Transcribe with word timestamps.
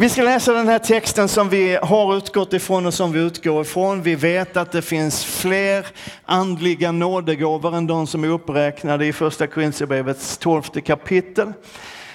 Vi 0.00 0.08
ska 0.08 0.22
läsa 0.22 0.52
den 0.52 0.68
här 0.68 0.78
texten 0.78 1.28
som 1.28 1.48
vi 1.48 1.78
har 1.82 2.16
utgått 2.16 2.52
ifrån 2.52 2.86
och 2.86 2.94
som 2.94 3.12
vi 3.12 3.20
utgår 3.20 3.62
ifrån. 3.62 4.02
Vi 4.02 4.14
vet 4.14 4.56
att 4.56 4.72
det 4.72 4.82
finns 4.82 5.24
fler 5.24 5.86
andliga 6.24 6.92
nådegåvor 6.92 7.76
än 7.76 7.86
de 7.86 8.06
som 8.06 8.24
är 8.24 8.28
uppräknade 8.28 9.06
i 9.06 9.12
första 9.12 9.46
Korinthierbrevets 9.46 10.38
tolfte 10.38 10.80
kapitel. 10.80 11.52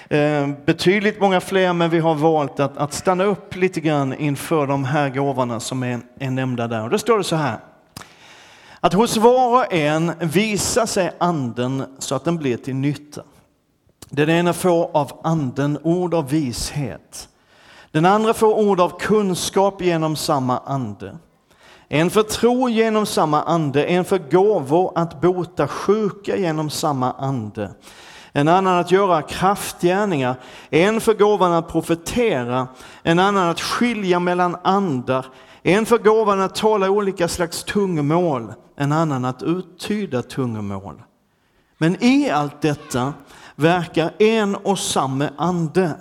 Eh, 0.08 0.48
betydligt 0.66 1.20
många 1.20 1.40
fler, 1.40 1.72
men 1.72 1.90
vi 1.90 1.98
har 1.98 2.14
valt 2.14 2.60
att, 2.60 2.76
att 2.76 2.92
stanna 2.92 3.24
upp 3.24 3.56
lite 3.56 3.80
grann 3.80 4.14
inför 4.14 4.66
de 4.66 4.84
här 4.84 5.08
gåvorna 5.08 5.60
som 5.60 5.82
är, 5.82 6.00
är 6.18 6.30
nämnda 6.30 6.68
där. 6.68 6.82
Och 6.82 6.90
då 6.90 6.98
står 6.98 7.18
det 7.18 7.24
så 7.24 7.36
här. 7.36 7.58
Att 8.80 8.92
hos 8.92 9.16
var 9.16 9.56
och 9.56 9.72
en 9.72 10.12
visar 10.20 10.86
sig 10.86 11.12
anden 11.18 11.84
så 11.98 12.14
att 12.14 12.24
den 12.24 12.36
blir 12.36 12.56
till 12.56 12.74
nytta. 12.76 13.22
Den 14.10 14.30
ena 14.30 14.52
får 14.52 14.96
av 14.96 15.20
anden 15.24 15.78
ord 15.82 16.14
av 16.14 16.28
vishet. 16.28 17.28
Den 17.94 18.06
andra 18.06 18.34
får 18.34 18.54
ord 18.54 18.80
av 18.80 18.98
kunskap 18.98 19.82
genom 19.82 20.16
samma 20.16 20.58
ande. 20.58 21.18
En 21.88 22.10
för 22.10 22.22
tro 22.22 22.68
genom 22.68 23.06
samma 23.06 23.42
ande, 23.42 23.84
en 23.84 24.04
för 24.04 24.18
gåvor 24.18 24.92
att 24.94 25.20
bota 25.20 25.68
sjuka 25.68 26.36
genom 26.36 26.70
samma 26.70 27.12
ande. 27.12 27.70
En 28.32 28.48
annan 28.48 28.78
att 28.78 28.90
göra 28.90 29.22
kraftgärningar, 29.22 30.36
en 30.70 31.00
för 31.00 31.14
gåvan 31.14 31.52
att 31.52 31.68
profetera, 31.68 32.68
en 33.02 33.18
annan 33.18 33.48
att 33.48 33.60
skilja 33.60 34.18
mellan 34.18 34.56
andar, 34.64 35.26
en 35.62 35.86
för 35.86 35.98
gåvan 35.98 36.40
att 36.40 36.54
tala 36.54 36.90
olika 36.90 37.28
slags 37.28 37.64
tungomål, 37.64 38.52
en 38.76 38.92
annan 38.92 39.24
att 39.24 39.42
uttyda 39.42 40.22
tungomål. 40.22 41.02
Men 41.78 42.04
i 42.04 42.30
allt 42.30 42.60
detta 42.60 43.12
verkar 43.56 44.10
en 44.18 44.56
och 44.56 44.78
samma 44.78 45.28
ande 45.36 45.94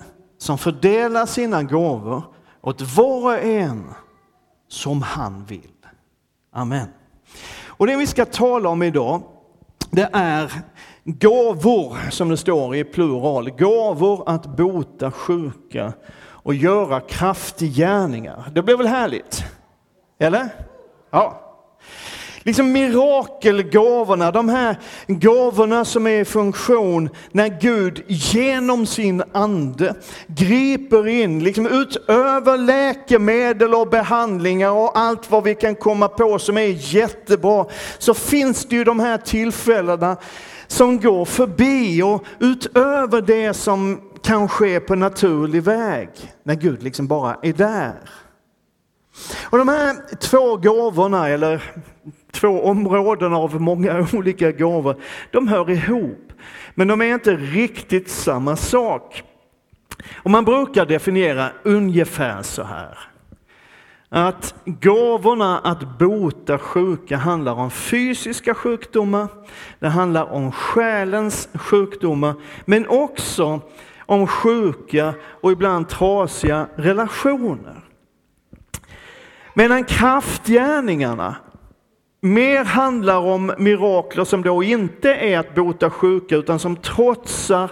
som 0.43 0.57
fördelar 0.57 1.25
sina 1.25 1.63
gåvor 1.63 2.23
åt 2.61 2.81
var 2.81 3.23
och 3.23 3.43
en 3.43 3.93
som 4.67 5.01
han 5.01 5.45
vill. 5.45 5.71
Amen. 6.51 6.87
Och 7.67 7.87
det 7.87 7.95
vi 7.95 8.07
ska 8.07 8.25
tala 8.25 8.69
om 8.69 8.83
idag, 8.83 9.23
det 9.91 10.09
är 10.13 10.51
gåvor, 11.03 12.09
som 12.09 12.29
det 12.29 12.37
står 12.37 12.75
i 12.75 12.83
plural. 12.83 13.49
Gåvor 13.49 14.23
att 14.25 14.45
bota 14.45 15.11
sjuka 15.11 15.93
och 16.25 16.53
göra 16.53 16.99
kraftgärningar. 16.99 18.51
Det 18.55 18.63
blir 18.63 18.77
väl 18.77 18.87
härligt? 18.87 19.43
Eller? 20.19 20.49
Ja. 21.11 21.52
Liksom 22.43 22.71
mirakelgåvorna, 22.71 24.31
de 24.31 24.49
här 24.49 24.79
gåvorna 25.07 25.85
som 25.85 26.07
är 26.07 26.19
i 26.19 26.25
funktion 26.25 27.09
när 27.31 27.59
Gud 27.61 28.03
genom 28.07 28.85
sin 28.85 29.23
ande 29.31 29.95
griper 30.27 31.07
in, 31.07 31.43
liksom 31.43 31.67
utöver 31.67 32.57
läkemedel 32.57 33.73
och 33.73 33.89
behandlingar 33.89 34.71
och 34.71 34.97
allt 34.99 35.31
vad 35.31 35.43
vi 35.43 35.55
kan 35.55 35.75
komma 35.75 36.07
på 36.07 36.39
som 36.39 36.57
är 36.57 36.95
jättebra, 36.95 37.65
så 37.97 38.13
finns 38.13 38.65
det 38.65 38.75
ju 38.75 38.83
de 38.83 38.99
här 38.99 39.17
tillfällena 39.17 40.17
som 40.67 40.99
går 40.99 41.25
förbi 41.25 42.01
och 42.01 42.25
utöver 42.39 43.21
det 43.21 43.53
som 43.53 44.01
kan 44.23 44.49
ske 44.49 44.79
på 44.79 44.95
naturlig 44.95 45.63
väg, 45.63 46.09
när 46.43 46.55
Gud 46.55 46.83
liksom 46.83 47.07
bara 47.07 47.37
är 47.41 47.53
där. 47.53 47.93
Och 49.43 49.57
de 49.57 49.67
här 49.67 50.17
två 50.17 50.57
gåvorna, 50.57 51.29
eller 51.29 51.73
två 52.33 52.63
områden 52.63 53.33
av 53.33 53.61
många 53.61 54.07
olika 54.13 54.51
gåvor, 54.51 54.95
de 55.31 55.47
hör 55.47 55.69
ihop. 55.69 56.33
Men 56.75 56.87
de 56.87 57.01
är 57.01 57.13
inte 57.13 57.35
riktigt 57.35 58.09
samma 58.09 58.55
sak. 58.55 59.23
Och 60.13 60.31
man 60.31 60.45
brukar 60.45 60.85
definiera 60.85 61.49
ungefär 61.63 62.41
så 62.41 62.63
här. 62.63 62.97
Att 64.09 64.55
gåvorna 64.65 65.59
att 65.59 65.99
bota 65.99 66.57
sjuka 66.57 67.17
handlar 67.17 67.53
om 67.53 67.71
fysiska 67.71 68.53
sjukdomar, 68.53 69.27
det 69.79 69.87
handlar 69.87 70.31
om 70.31 70.51
själens 70.51 71.49
sjukdomar, 71.53 72.33
men 72.65 72.87
också 72.87 73.61
om 73.99 74.27
sjuka 74.27 75.13
och 75.23 75.51
ibland 75.51 75.89
trasiga 75.89 76.67
relationer. 76.75 77.81
Medan 79.53 79.83
kraftgärningarna 79.83 81.35
mer 82.23 82.63
handlar 82.63 83.17
om 83.17 83.53
mirakler 83.57 84.23
som 84.23 84.41
då 84.41 84.63
inte 84.63 85.13
är 85.13 85.39
att 85.39 85.55
bota 85.55 85.89
sjuka 85.89 86.35
utan 86.35 86.59
som 86.59 86.75
trotsar 86.75 87.69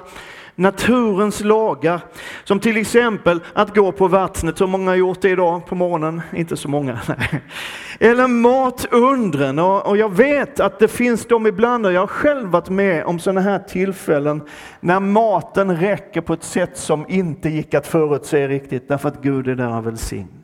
naturens 0.56 1.41
lagar. 1.41 2.01
Som 2.44 2.59
till 2.59 2.78
exempel 2.78 3.39
att 3.53 3.75
gå 3.75 3.91
på 3.91 4.07
vattnet. 4.07 4.62
Hur 4.62 4.67
många 4.67 4.91
har 4.91 4.95
gjort 4.95 5.22
det 5.22 5.29
idag 5.29 5.66
på 5.66 5.75
morgonen? 5.75 6.22
Inte 6.35 6.57
så 6.57 6.69
många. 6.69 7.00
Nej. 7.07 7.41
Eller 8.00 8.28
matundren. 8.28 9.59
Och 9.59 9.97
jag 9.97 10.16
vet 10.16 10.59
att 10.59 10.79
det 10.79 10.88
finns 10.88 11.25
de 11.25 11.47
ibland, 11.47 11.85
och 11.85 11.94
jag 11.94 12.01
har 12.01 12.07
själv 12.07 12.50
varit 12.50 12.69
med 12.69 13.06
om 13.06 13.19
sådana 13.19 13.41
här 13.41 13.59
tillfällen, 13.59 14.41
när 14.79 15.00
maten 15.00 15.78
räcker 15.78 16.22
på 16.22 16.33
ett 16.33 16.44
sätt 16.44 16.78
som 16.78 17.06
inte 17.09 17.50
gick 17.50 17.73
att 17.73 17.88
förutse 17.88 18.47
riktigt, 18.47 18.88
därför 18.88 19.09
att 19.09 19.22
Gud 19.22 19.47
är 19.47 19.56
där 19.56 19.78
och 19.78 19.88
välsignar. 19.88 20.41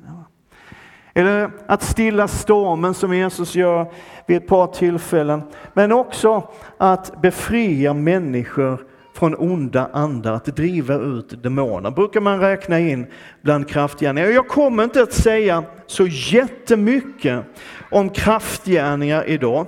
Eller 1.18 1.52
att 1.68 1.84
stilla 1.84 2.28
stormen 2.28 2.94
som 2.94 3.14
Jesus 3.14 3.56
gör 3.56 3.92
vid 4.26 4.38
ett 4.38 4.48
par 4.48 4.68
tillfällen. 4.68 5.42
Men 5.74 5.92
också 5.92 6.50
att 6.78 7.22
befria 7.22 7.94
människor 7.94 8.82
från 9.14 9.36
onda 9.36 9.90
andar, 9.94 10.34
att 10.34 10.46
driva 10.46 10.96
ut 10.96 11.44
demoner. 11.44 11.92
brukar 11.92 12.22
man 12.22 12.40
räkna 12.40 12.80
in 12.80 13.08
bland 13.42 13.70
kraftgärningar. 13.70 14.30
Jag 14.30 14.48
kommer 14.48 14.84
inte 14.84 15.02
att 15.02 15.14
säga 15.14 15.64
så 15.88 16.08
jättemycket 16.08 17.46
om 17.92 18.10
kraftgärningar 18.10 19.30
idag, 19.30 19.68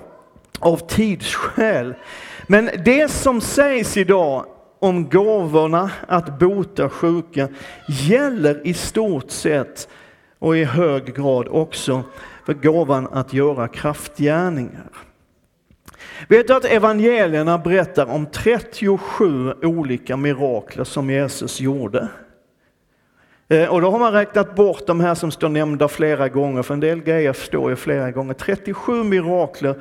av 0.60 0.78
tidsskäl. 0.78 1.94
Men 2.48 2.70
det 2.86 3.12
som 3.12 3.42
sägs 3.42 3.98
idag 3.98 4.46
om 4.80 5.10
gåvorna 5.10 5.92
att 6.08 6.40
bota 6.40 6.90
sjuka 6.90 7.48
gäller 7.88 8.68
i 8.68 8.74
stort 8.74 9.32
sett 9.32 9.88
och 10.40 10.58
i 10.58 10.64
hög 10.64 11.16
grad 11.16 11.48
också 11.48 12.04
för 12.46 12.54
gåvan 12.54 13.08
att 13.12 13.34
göra 13.34 13.68
kraftgärningar. 13.68 14.90
Vet 16.28 16.48
du 16.48 16.54
att 16.54 16.66
evangelierna 16.66 17.58
berättar 17.58 18.06
om 18.06 18.26
37 18.26 19.54
olika 19.62 20.18
mirakler 20.18 20.84
som 20.84 21.10
Jesus 21.10 21.60
gjorde? 21.60 22.08
Eh, 23.52 23.70
och 23.70 23.82
då 23.82 23.92
har 23.92 24.00
man 24.00 24.14
räknat 24.14 24.56
bort 24.56 24.88
de 24.88 25.00
här 25.00 25.16
som 25.16 25.32
står 25.32 25.50
nämnda 25.50 25.88
flera 25.88 26.30
gånger, 26.30 26.64
för 26.64 26.74
en 26.74 26.80
del 26.80 27.02
grejer 27.02 27.34
står 27.34 27.70
ju 27.70 27.76
flera 27.76 28.12
gånger. 28.12 28.34
37 28.34 29.04
mirakler 29.04 29.76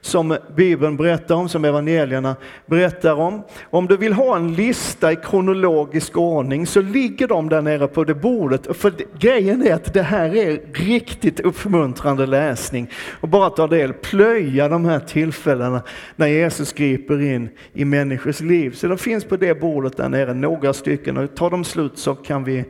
som 0.00 0.36
Bibeln 0.56 0.96
berättar 0.96 1.34
om, 1.34 1.48
som 1.48 1.64
evangelierna 1.64 2.36
berättar 2.66 3.14
om. 3.14 3.42
Om 3.70 3.86
du 3.86 3.96
vill 3.96 4.12
ha 4.12 4.36
en 4.36 4.54
lista 4.54 5.12
i 5.12 5.16
kronologisk 5.16 6.16
ordning 6.16 6.66
så 6.66 6.80
ligger 6.80 7.28
de 7.28 7.48
där 7.48 7.62
nere 7.62 7.88
på 7.88 8.04
det 8.04 8.14
bordet. 8.14 8.76
För 8.76 8.92
grejen 9.18 9.66
är 9.66 9.74
att 9.74 9.94
det 9.94 10.02
här 10.02 10.36
är 10.36 10.60
riktigt 10.72 11.40
uppmuntrande 11.40 12.26
läsning. 12.26 12.90
Och 13.20 13.28
bara 13.28 13.50
ta 13.50 13.66
del, 13.66 13.92
plöja 13.92 14.68
de 14.68 14.84
här 14.84 15.00
tillfällena 15.00 15.82
när 16.16 16.26
Jesus 16.26 16.72
griper 16.72 17.20
in 17.20 17.48
i 17.72 17.84
människors 17.84 18.40
liv. 18.40 18.70
Så 18.70 18.86
de 18.86 18.98
finns 18.98 19.24
på 19.24 19.36
det 19.36 19.60
bordet 19.60 19.96
där 19.96 20.08
nere, 20.08 20.34
några 20.34 20.72
stycken. 20.72 21.16
Och 21.16 21.34
tar 21.34 21.50
de 21.50 21.64
slut 21.64 21.98
så 21.98 22.14
kan 22.14 22.44
vi 22.44 22.64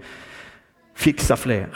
fixa 0.95 1.37
flera. 1.37 1.69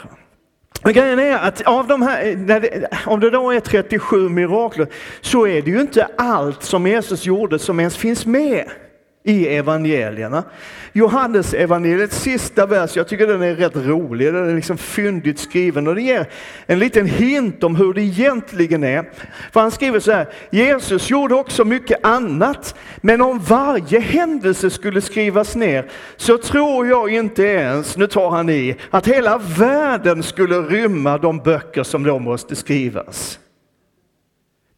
Men 0.83 0.93
grejen 0.93 1.19
är 1.19 1.37
att 1.37 1.61
av 1.61 1.87
de 1.87 2.01
här, 2.01 2.35
det, 2.35 2.89
om 3.05 3.19
det 3.19 3.29
då 3.29 3.51
är 3.51 3.59
37 3.59 4.29
mirakler, 4.29 4.87
så 5.21 5.47
är 5.47 5.61
det 5.61 5.71
ju 5.71 5.81
inte 5.81 6.07
allt 6.17 6.63
som 6.63 6.87
Jesus 6.87 7.25
gjorde 7.25 7.59
som 7.59 7.79
ens 7.79 7.97
finns 7.97 8.25
med 8.25 8.65
i 9.27 9.47
evangelierna. 9.47 10.43
Johannes 10.93 11.53
evangeliets 11.53 12.21
sista 12.21 12.65
vers, 12.65 12.95
jag 12.95 13.07
tycker 13.07 13.27
den 13.27 13.41
är 13.41 13.55
rätt 13.55 13.75
rolig, 13.75 14.33
den 14.33 14.49
är 14.49 14.55
liksom 14.55 14.77
fyndigt 14.77 15.39
skriven 15.39 15.87
och 15.87 15.95
det 15.95 16.01
ger 16.01 16.29
en 16.65 16.79
liten 16.79 17.05
hint 17.05 17.63
om 17.63 17.75
hur 17.75 17.93
det 17.93 18.01
egentligen 18.01 18.83
är. 18.83 19.09
För 19.51 19.59
han 19.59 19.71
skriver 19.71 19.99
så 19.99 20.11
här, 20.11 20.27
Jesus 20.49 21.09
gjorde 21.09 21.35
också 21.35 21.65
mycket 21.65 22.05
annat, 22.05 22.75
men 22.97 23.21
om 23.21 23.39
varje 23.39 23.99
händelse 23.99 24.69
skulle 24.69 25.01
skrivas 25.01 25.55
ner 25.55 25.85
så 26.17 26.37
tror 26.37 26.87
jag 26.87 27.09
inte 27.09 27.43
ens, 27.43 27.97
nu 27.97 28.07
tar 28.07 28.29
han 28.29 28.49
i, 28.49 28.75
att 28.89 29.07
hela 29.07 29.37
världen 29.37 30.23
skulle 30.23 30.55
rymma 30.55 31.17
de 31.17 31.37
böcker 31.37 31.83
som 31.83 32.03
då 32.03 32.19
måste 32.19 32.55
skrivas. 32.55 33.39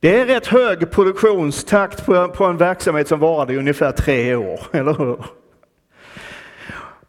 Det 0.02 0.20
är 0.20 0.26
rätt 0.26 0.48
hög 0.48 0.92
produktionstakt 0.92 2.06
på, 2.06 2.46
en 2.46 2.58
verksamhet 2.58 3.08
som 3.08 3.20
varade 3.20 3.54
i 3.54 3.58
ungefär 3.58 3.92
tre 3.92 4.36
år, 4.36 4.60
eller 4.72 4.94
hur? 4.94 5.26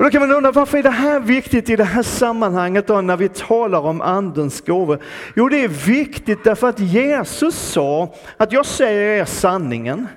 Och 0.01 0.05
då 0.05 0.11
kan 0.11 0.21
man 0.21 0.33
undra 0.33 0.53
varför 0.53 0.79
är 0.79 0.83
det 0.83 0.91
här 0.91 1.21
viktigt 1.21 1.71
i 1.71 1.77
det 1.77 1.85
här 1.85 2.03
sammanhanget 2.03 2.87
då, 2.87 3.01
när 3.01 3.17
vi 3.17 3.29
talar 3.29 3.81
om 3.81 4.01
andens 4.01 4.61
gåvor? 4.61 5.03
Jo, 5.37 5.49
det 5.49 5.65
är 5.65 5.69
viktigt 5.69 6.45
därför 6.45 6.69
att 6.69 6.79
Jesus 6.79 7.55
sa 7.55 8.15
att 8.37 8.53
jag 8.53 8.67
säger 8.67 9.21
er 9.21 9.25
sanningen. 9.25 10.09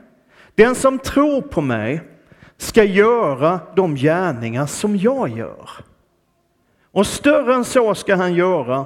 Den 0.56 0.75
som 0.75 1.00
tror 1.00 1.42
på 1.42 1.62
mig 1.62 2.02
ska 2.58 2.84
göra 2.84 3.60
de 3.75 3.96
gärningar 3.96 4.66
som 4.66 4.96
jag 4.96 5.30
gör. 5.30 5.70
Och 6.92 7.08
större 7.08 7.56
än 7.56 7.66
så 7.66 7.96
ska 7.96 8.16
han 8.16 8.34
göra, 8.34 8.86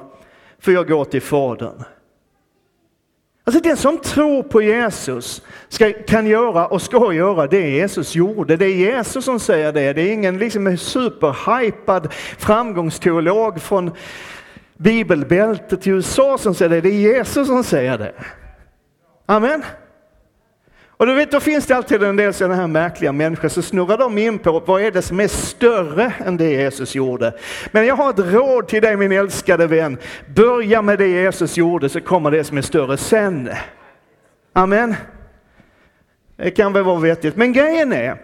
för 0.60 0.72
jag 0.72 0.88
går 0.88 1.06
till 1.06 1.22
Fadern. 1.22 1.84
Alltså 3.48 3.62
den 3.62 3.78
som 3.78 3.98
tror 3.98 4.44
på 4.44 4.62
Jesus 4.62 5.42
ska, 5.70 5.94
kan 5.94 6.28
göra 6.28 6.68
och 6.68 6.82
ska 6.82 7.14
göra 7.14 7.48
det 7.48 7.70
Jesus 7.70 8.16
gjorde. 8.16 8.58
Det 8.58 8.66
är 8.66 8.76
Jesus 8.76 9.26
som 9.26 9.40
säger 9.40 9.72
det. 9.72 9.94
Det 9.94 10.02
är 10.02 10.14
ingen 10.14 10.38
liksom 10.38 10.78
superhypad 10.78 12.14
framgångsteolog 12.38 13.62
från 13.62 13.92
bibelbältet 14.78 15.88
i 15.88 15.90
USA 15.90 16.38
som 16.38 16.56
säger 16.56 16.70
det. 16.70 16.82
Det 16.82 16.90
är 16.90 17.18
Jesus 17.18 17.48
som 17.48 17.64
säger 17.64 17.98
det. 17.98 18.14
Amen. 19.26 19.64
Och 20.98 21.06
du 21.06 21.14
vet, 21.14 21.32
då 21.32 21.40
finns 21.40 21.66
det 21.66 21.76
alltid 21.76 22.04
en 22.04 22.16
del 22.16 22.34
sådana 22.34 22.56
här 22.56 22.68
märkliga 22.68 23.12
människor, 23.12 23.50
så 23.50 23.62
snurrar 23.62 23.98
de 23.98 24.18
in 24.18 24.40
på 24.40 24.60
vad 24.60 24.82
är 24.82 24.92
det 24.92 25.02
som 25.02 25.20
är 25.20 25.28
större 25.28 26.14
än 26.26 26.38
det 26.38 26.52
Jesus 26.52 26.96
gjorde. 26.96 27.34
Men 27.72 27.86
jag 27.86 27.96
har 27.96 28.10
ett 28.10 28.34
råd 28.34 28.68
till 28.68 28.82
dig 28.82 28.98
min 28.98 29.12
älskade 29.12 29.68
vän. 29.68 29.98
Börja 30.36 30.82
med 30.82 31.00
det 31.00 31.08
Jesus 31.08 31.58
gjorde 31.58 31.90
så 31.90 32.02
kommer 32.02 32.32
det 32.32 32.44
som 32.44 32.58
är 32.58 32.62
större 32.62 32.98
sen. 32.98 33.50
Amen. 34.54 34.96
Det 36.36 36.52
kan 36.52 36.74
väl 36.74 36.84
vara 36.84 37.00
vettigt. 37.00 37.36
Men 37.36 37.54
grejen 37.54 37.94
är 37.94 38.18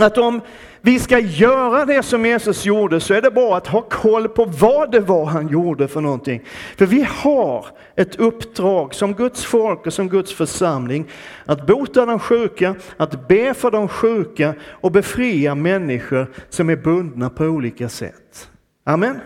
att 0.00 0.18
om 0.18 0.40
vi 0.80 1.00
ska 1.00 1.18
göra 1.18 1.84
det 1.84 2.02
som 2.02 2.26
Jesus 2.26 2.64
gjorde 2.64 3.00
så 3.00 3.14
är 3.14 3.22
det 3.22 3.30
bra 3.30 3.56
att 3.56 3.66
ha 3.66 3.80
koll 3.80 4.28
på 4.28 4.44
vad 4.44 4.92
det 4.92 5.00
var 5.00 5.24
han 5.24 5.48
gjorde 5.48 5.88
för 5.88 6.00
någonting. 6.00 6.42
För 6.76 6.86
vi 6.86 7.06
har 7.10 7.66
ett 7.96 8.16
uppdrag 8.16 8.94
som 8.94 9.14
Guds 9.14 9.44
folk 9.44 9.86
och 9.86 9.92
som 9.92 10.08
Guds 10.08 10.34
församling 10.34 11.10
att 11.44 11.66
bota 11.66 12.06
de 12.06 12.18
sjuka, 12.18 12.74
att 12.96 13.28
be 13.28 13.54
för 13.54 13.70
de 13.70 13.88
sjuka 13.88 14.54
och 14.64 14.92
befria 14.92 15.54
människor 15.54 16.30
som 16.48 16.70
är 16.70 16.76
bundna 16.76 17.30
på 17.30 17.44
olika 17.44 17.88
sätt. 17.88 18.50
Amen. 18.84 19.20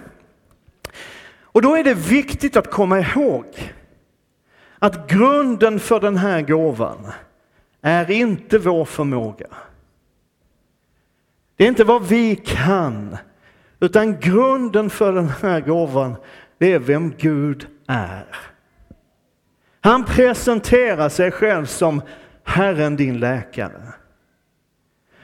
Och 1.43 1.63
då 1.63 1.77
är 1.77 1.85
det 1.85 1.95
viktigt 1.95 2.57
att 2.57 2.71
komma 2.71 3.01
ihåg 3.01 3.45
att 4.79 5.11
grunden 5.11 5.81
för 5.81 6.01
den 6.01 6.17
här 6.17 6.41
gåvan 6.41 7.07
är 7.83 8.11
inte 8.11 8.59
vår 8.59 8.85
förmåga. 8.85 9.47
Det 11.61 11.65
är 11.65 11.69
inte 11.69 11.85
vad 11.85 12.09
vi 12.09 12.37
kan, 12.37 13.17
utan 13.81 14.21
grunden 14.21 14.91
för 14.91 15.13
den 15.13 15.29
här 15.29 15.61
gåvan, 15.61 16.17
det 16.59 16.73
är 16.73 16.79
vem 16.79 17.15
Gud 17.19 17.67
är. 17.87 18.27
Han 19.81 20.05
presenterar 20.05 21.09
sig 21.09 21.31
själv 21.31 21.67
som 21.67 22.03
Herren 22.45 22.97
din 22.97 23.19
läkare. 23.19 23.83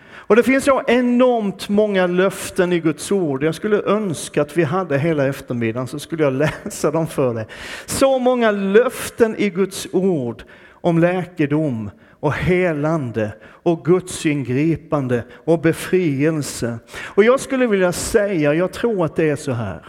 Och 0.09 0.37
det 0.37 0.43
finns 0.43 0.65
så 0.65 0.83
enormt 0.87 1.69
många 1.69 2.07
löften 2.07 2.73
i 2.73 2.81
Guds 2.81 3.13
ord. 3.13 3.45
Jag 3.45 3.55
skulle 3.55 3.83
önska 3.83 4.43
att 4.43 4.57
vi 4.57 4.65
hade 4.65 4.99
hela 4.99 5.27
eftermiddagen 5.27 5.87
så 5.87 5.99
skulle 5.99 6.23
jag 6.23 6.33
läsa 6.65 6.91
dem 6.91 7.07
för 7.07 7.35
dig. 7.35 7.47
Så 7.87 8.19
många 8.19 8.51
löften 8.51 9.37
i 9.37 9.51
Guds 9.51 9.87
ord 9.93 10.45
om 10.87 10.99
läkedom, 10.99 11.91
och 12.21 12.33
helande 12.33 13.33
och 13.45 13.85
Guds 13.85 14.27
ingripande 14.27 15.25
och 15.45 15.61
befrielse. 15.61 16.79
Och 17.05 17.25
jag 17.25 17.41
skulle 17.41 17.67
vilja 17.67 17.93
säga, 17.93 18.55
jag 18.55 18.73
tror 18.73 19.05
att 19.05 19.17
det 19.17 19.31
är 19.31 19.37
så 19.37 19.53
här, 19.53 19.87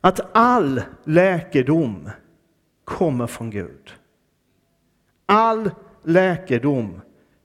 att 0.00 0.20
all 0.32 0.82
läkedom 1.04 2.10
kommer 2.84 3.26
från 3.26 3.50
Gud. 3.50 3.94
All 5.26 5.70
läkedom 6.04 7.00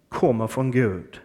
kommer 0.09 0.47
från 0.47 0.71
Gud. 0.71 1.21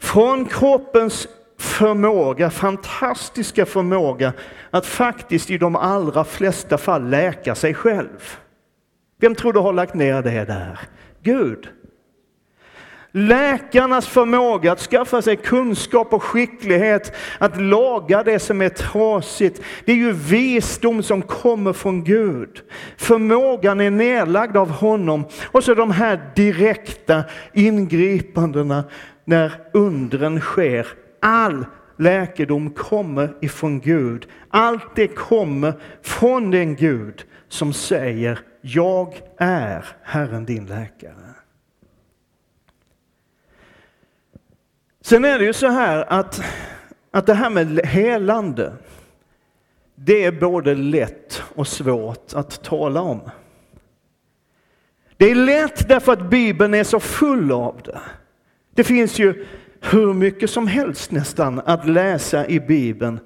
Från 0.00 0.44
kroppens 0.44 1.28
förmåga, 1.58 2.50
fantastiska 2.50 3.66
förmåga 3.66 4.32
att 4.70 4.86
faktiskt 4.86 5.50
i 5.50 5.58
de 5.58 5.76
allra 5.76 6.24
flesta 6.24 6.78
fall 6.78 7.08
läka 7.08 7.54
sig 7.54 7.74
själv. 7.74 8.36
Vem 9.22 9.34
tror 9.34 9.52
du 9.52 9.60
har 9.60 9.72
lagt 9.72 9.94
ner 9.94 10.22
det 10.22 10.44
där? 10.44 10.78
Gud. 11.22 11.68
Läkarnas 13.12 14.06
förmåga 14.06 14.72
att 14.72 14.80
skaffa 14.80 15.22
sig 15.22 15.36
kunskap 15.36 16.12
och 16.12 16.22
skicklighet 16.22 17.16
att 17.38 17.60
laga 17.60 18.22
det 18.22 18.38
som 18.38 18.62
är 18.62 18.68
trasigt, 18.68 19.62
det 19.84 19.92
är 19.92 19.96
ju 19.96 20.12
visdom 20.12 21.02
som 21.02 21.22
kommer 21.22 21.72
från 21.72 22.04
Gud. 22.04 22.62
Förmågan 22.96 23.80
är 23.80 23.90
nedlagd 23.90 24.56
av 24.56 24.70
honom 24.70 25.24
och 25.44 25.64
så 25.64 25.74
de 25.74 25.90
här 25.90 26.20
direkta 26.36 27.24
ingripandena 27.52 28.84
när 29.24 29.52
undren 29.72 30.40
sker. 30.40 30.86
All 31.20 31.66
läkedom 31.98 32.70
kommer 32.70 33.34
ifrån 33.40 33.80
Gud. 33.80 34.26
Allt 34.50 34.96
det 34.96 35.08
kommer 35.08 35.72
från 36.02 36.50
den 36.50 36.76
Gud 36.76 37.24
som 37.48 37.72
säger 37.72 38.38
jag 38.62 39.22
är 39.36 39.86
Herren 40.02 40.44
din 40.44 40.66
läkare. 40.66 41.34
Sen 45.00 45.24
är 45.24 45.38
det 45.38 45.44
ju 45.44 45.52
så 45.52 45.68
här 45.68 46.04
att, 46.12 46.40
att 47.10 47.26
det 47.26 47.34
här 47.34 47.50
med 47.50 47.86
helande, 47.86 48.72
det 49.94 50.24
är 50.24 50.32
både 50.32 50.74
lätt 50.74 51.42
och 51.54 51.68
svårt 51.68 52.34
att 52.34 52.62
tala 52.62 53.00
om. 53.00 53.20
Det 55.16 55.30
är 55.30 55.34
lätt 55.34 55.88
därför 55.88 56.12
att 56.12 56.30
Bibeln 56.30 56.74
är 56.74 56.84
så 56.84 57.00
full 57.00 57.52
av 57.52 57.80
det. 57.84 58.00
Det 58.74 58.84
finns 58.84 59.18
ju 59.18 59.46
hur 59.80 60.14
mycket 60.14 60.50
som 60.50 60.66
helst 60.66 61.10
nästan 61.10 61.60
att 61.64 61.88
läsa 61.88 62.46
i 62.46 62.60
Bibeln 62.60 63.20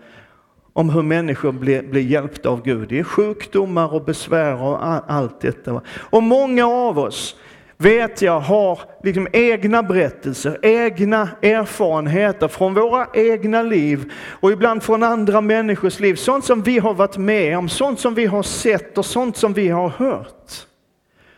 om 0.77 0.91
hur 0.91 1.03
människor 1.03 1.53
blir, 1.53 1.83
blir 1.83 2.03
hjälpta 2.03 2.49
av 2.49 2.63
Gud. 2.63 2.89
Det 2.89 2.99
är 2.99 3.05
sjukdomar 3.05 3.95
och 3.95 4.05
besvär 4.05 4.63
och 4.63 4.87
allt 5.13 5.41
detta. 5.41 5.83
Och 5.97 6.23
många 6.23 6.67
av 6.67 6.99
oss 6.99 7.37
vet 7.77 8.23
jag 8.23 8.41
har 8.41 8.81
liksom 9.03 9.29
egna 9.33 9.83
berättelser, 9.83 10.59
egna 10.63 11.29
erfarenheter 11.43 12.49
från 12.49 12.75
våra 12.75 13.07
egna 13.15 13.63
liv 13.63 14.13
och 14.41 14.53
ibland 14.53 14.83
från 14.83 15.03
andra 15.03 15.41
människors 15.41 16.01
liv. 16.01 16.15
Sånt 16.15 16.45
som 16.45 16.63
vi 16.63 16.79
har 16.79 16.95
varit 16.95 17.17
med 17.17 17.59
om, 17.59 17.69
sånt 17.69 18.01
som 18.01 18.15
vi 18.15 18.27
har 18.27 18.43
sett 18.43 18.99
och 18.99 19.07
sånt 19.07 19.37
som 19.37 19.53
vi 19.53 19.69
har 19.69 19.89
hört. 19.89 20.53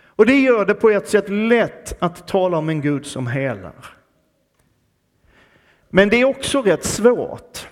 Och 0.07 0.27
det 0.27 0.41
gör 0.41 0.67
det 0.67 0.75
på 0.75 0.91
ett 0.91 1.09
sätt 1.09 1.29
lätt 1.29 2.03
att 2.03 2.29
tala 2.29 2.59
om 2.59 2.69
en 2.69 2.81
Gud 2.81 3.07
som 3.07 3.27
helar. 3.27 3.95
Men 5.91 6.09
det 6.09 6.21
är 6.21 6.25
också 6.25 6.63
rätt 6.63 6.85
svårt. 6.85 7.69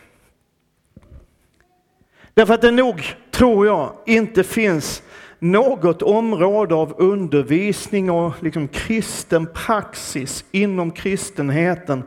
Därför 2.37 2.55
att 2.55 2.63
det 2.63 2.71
nog, 2.71 3.03
tror 3.31 3.67
jag, 3.67 3.93
inte 4.07 4.45
finns 4.45 5.03
något 5.39 6.03
område 6.03 6.75
av 6.75 6.95
undervisning 6.99 8.11
och 8.11 8.33
liksom 8.41 8.69
kristen 8.69 9.47
praxis 9.55 10.45
inom 10.51 10.91
kristenheten 10.91 12.03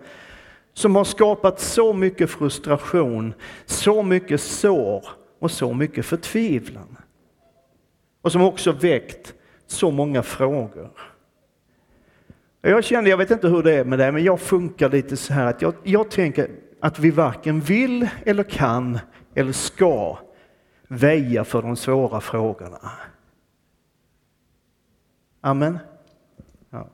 som 0.74 0.96
har 0.96 1.04
skapat 1.04 1.60
så 1.60 1.94
mycket 1.94 2.30
frustration, 2.30 3.34
så 3.66 4.04
mycket 4.04 4.42
sår 4.42 5.06
och 5.40 5.52
så 5.52 5.74
mycket 5.74 6.06
förtvivlan. 6.06 6.98
Och 8.22 8.32
som 8.32 8.42
också 8.42 8.72
väckt 8.72 9.34
så 9.68 9.92
många 9.92 10.24
frågor. 10.24 10.92
Jag 12.62 12.84
känner, 12.84 13.10
jag 13.10 13.18
vet 13.18 13.32
inte 13.32 13.48
hur 13.48 13.64
det 13.64 13.74
är 13.74 13.84
med 13.84 14.00
det, 14.00 14.12
men 14.12 14.24
jag 14.24 14.40
funkar 14.40 14.90
lite 14.90 15.18
så 15.18 15.34
här 15.34 15.46
att 15.46 15.62
jag, 15.62 15.74
jag 15.84 16.12
tänker 16.12 16.50
att 16.80 17.00
vi 17.00 17.12
varken 17.12 17.60
vill 17.60 18.10
eller 18.26 18.44
kan 18.44 19.00
eller 19.40 19.52
ska 19.52 20.18
väja 20.88 21.44
för 21.44 21.62
de 21.62 21.76
svåra 21.76 22.22
frågorna. 22.22 22.92
Amen. 25.42 25.80
Ja. 26.70 26.88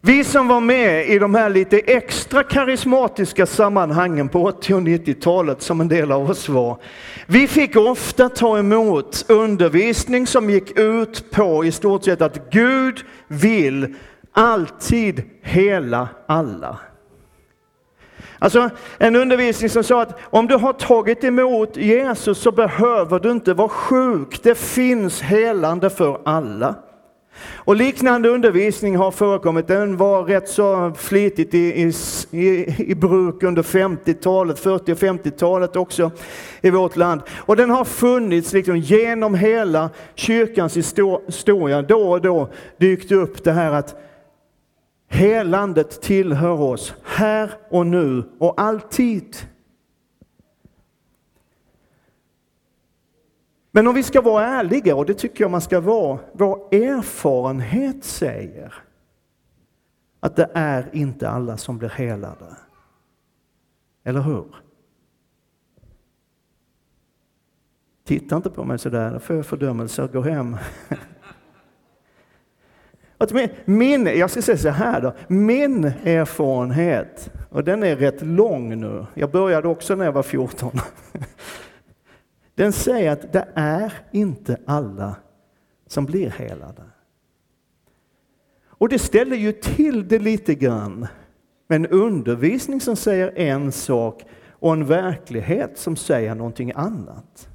Vi 0.00 0.24
som 0.24 0.48
var 0.48 0.60
med 0.60 1.08
i 1.08 1.18
de 1.18 1.34
här 1.34 1.50
lite 1.50 1.78
extra 1.78 2.42
karismatiska 2.42 3.46
sammanhangen 3.46 4.28
på 4.28 4.44
80 4.44 4.74
och 4.74 4.80
90-talet, 4.80 5.62
som 5.62 5.80
en 5.80 5.88
del 5.88 6.12
av 6.12 6.30
oss 6.30 6.48
var, 6.48 6.78
vi 7.26 7.48
fick 7.48 7.76
ofta 7.76 8.28
ta 8.28 8.58
emot 8.58 9.24
undervisning 9.28 10.26
som 10.26 10.50
gick 10.50 10.78
ut 10.78 11.30
på 11.30 11.64
i 11.64 11.72
stort 11.72 12.04
sett 12.04 12.22
att 12.22 12.50
Gud 12.50 13.04
vill 13.28 13.94
alltid 14.32 15.22
hela 15.42 16.08
alla. 16.26 16.78
Alltså 18.44 18.70
en 18.98 19.16
undervisning 19.16 19.70
som 19.70 19.84
sa 19.84 20.02
att 20.02 20.18
om 20.22 20.46
du 20.46 20.54
har 20.54 20.72
tagit 20.72 21.24
emot 21.24 21.76
Jesus 21.76 22.38
så 22.38 22.52
behöver 22.52 23.20
du 23.20 23.30
inte 23.30 23.54
vara 23.54 23.68
sjuk. 23.68 24.42
Det 24.42 24.54
finns 24.54 25.22
helande 25.22 25.90
för 25.90 26.20
alla. 26.24 26.74
Och 27.54 27.76
liknande 27.76 28.28
undervisning 28.28 28.96
har 28.96 29.10
förekommit. 29.10 29.68
Den 29.68 29.96
var 29.96 30.24
rätt 30.24 30.48
så 30.48 30.92
flitigt 30.98 31.54
i, 31.54 31.92
i, 32.30 32.74
i 32.78 32.94
bruk 32.94 33.42
under 33.42 33.62
50-talet, 33.62 34.58
40 34.58 34.92
och 34.92 34.98
50-talet 34.98 35.76
också 35.76 36.10
i 36.60 36.70
vårt 36.70 36.96
land. 36.96 37.20
Och 37.36 37.56
den 37.56 37.70
har 37.70 37.84
funnits 37.84 38.52
liksom 38.52 38.76
genom 38.76 39.34
hela 39.34 39.90
kyrkans 40.14 40.76
historia. 40.76 41.82
Då 41.82 42.10
och 42.10 42.20
då 42.20 42.48
dykt 42.76 43.12
upp 43.12 43.44
det 43.44 43.52
här 43.52 43.72
att 43.72 43.96
Helandet 45.14 46.02
tillhör 46.02 46.60
oss 46.60 46.94
här 47.04 47.50
och 47.70 47.86
nu 47.86 48.24
och 48.38 48.60
alltid. 48.60 49.36
Men 53.70 53.86
om 53.86 53.94
vi 53.94 54.02
ska 54.02 54.20
vara 54.20 54.46
ärliga, 54.46 54.96
och 54.96 55.06
det 55.06 55.14
tycker 55.14 55.44
jag 55.44 55.50
man 55.50 55.60
ska 55.60 55.80
vara, 55.80 56.18
vår 56.32 56.74
erfarenhet 56.74 58.04
säger 58.04 58.74
att 60.20 60.36
det 60.36 60.50
är 60.54 60.90
inte 60.92 61.28
alla 61.28 61.56
som 61.56 61.78
blir 61.78 61.88
helade. 61.88 62.56
Eller 64.04 64.20
hur? 64.20 64.54
Titta 68.04 68.36
inte 68.36 68.50
på 68.50 68.64
mig 68.64 68.78
sådär, 68.78 69.12
då 69.12 69.18
får 69.18 69.36
jag 69.36 69.46
fördömelse. 69.46 70.08
Gå 70.12 70.20
hem. 70.20 70.56
min, 73.64 74.06
jag 74.06 74.30
ska 74.30 74.42
säga 74.42 74.58
så 74.58 74.68
här 74.68 75.00
då, 75.00 75.14
min 75.28 75.84
erfarenhet, 75.84 77.30
och 77.50 77.64
den 77.64 77.82
är 77.82 77.96
rätt 77.96 78.22
lång 78.22 78.80
nu, 78.80 79.06
jag 79.14 79.30
började 79.30 79.68
också 79.68 79.94
när 79.94 80.04
jag 80.04 80.12
var 80.12 80.22
14. 80.22 80.70
Den 82.54 82.72
säger 82.72 83.12
att 83.12 83.32
det 83.32 83.48
är 83.54 83.92
inte 84.12 84.56
alla 84.66 85.14
som 85.86 86.04
blir 86.04 86.30
helade. 86.30 86.82
Och 88.66 88.88
det 88.88 88.98
ställer 88.98 89.36
ju 89.36 89.52
till 89.52 90.08
det 90.08 90.18
lite 90.18 90.54
grann 90.54 91.06
med 91.68 91.76
en 91.76 91.86
undervisning 91.86 92.80
som 92.80 92.96
säger 92.96 93.38
en 93.38 93.72
sak 93.72 94.24
och 94.50 94.72
en 94.72 94.86
verklighet 94.86 95.78
som 95.78 95.96
säger 95.96 96.34
någonting 96.34 96.72
annat. 96.74 97.48